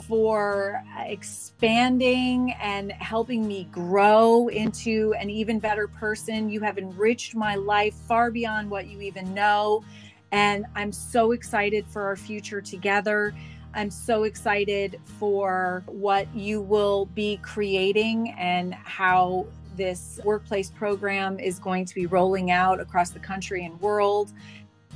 [0.07, 6.49] for expanding and helping me grow into an even better person.
[6.49, 9.83] You have enriched my life far beyond what you even know.
[10.31, 13.35] And I'm so excited for our future together.
[13.75, 19.47] I'm so excited for what you will be creating and how
[19.79, 24.33] this workplace program is going to be rolling out across the country and world.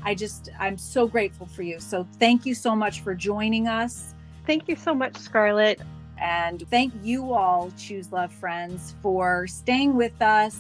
[0.05, 1.80] I just, I'm so grateful for you.
[1.80, 4.14] So thank you so much for joining us.
[4.47, 5.80] Thank you so much, Scarlett.
[6.18, 10.59] And thank you all, Choose Love friends, for staying with us,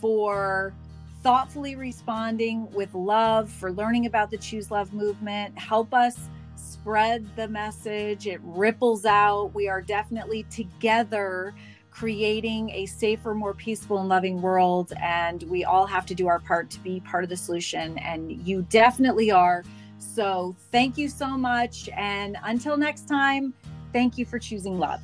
[0.00, 0.74] for
[1.22, 5.56] thoughtfully responding with love, for learning about the Choose Love movement.
[5.58, 9.54] Help us spread the message, it ripples out.
[9.54, 11.54] We are definitely together
[11.94, 14.92] creating a safer, more peaceful, and loving world.
[15.00, 17.98] And we all have to do our part to be part of the solution.
[17.98, 19.64] And you definitely are.
[19.98, 21.88] So thank you so much.
[21.96, 23.54] And until next time,
[23.92, 25.00] thank you for choosing love.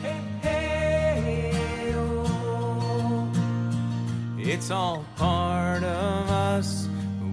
[0.00, 3.30] Hey, hey, oh.
[4.38, 6.88] It's all part of us.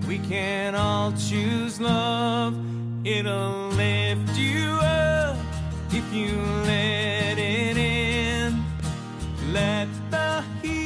[0.07, 2.57] We can all choose love.
[3.05, 5.37] It'll lift you up
[5.91, 6.31] if you
[6.65, 6.95] live
[9.55, 10.84] let the heat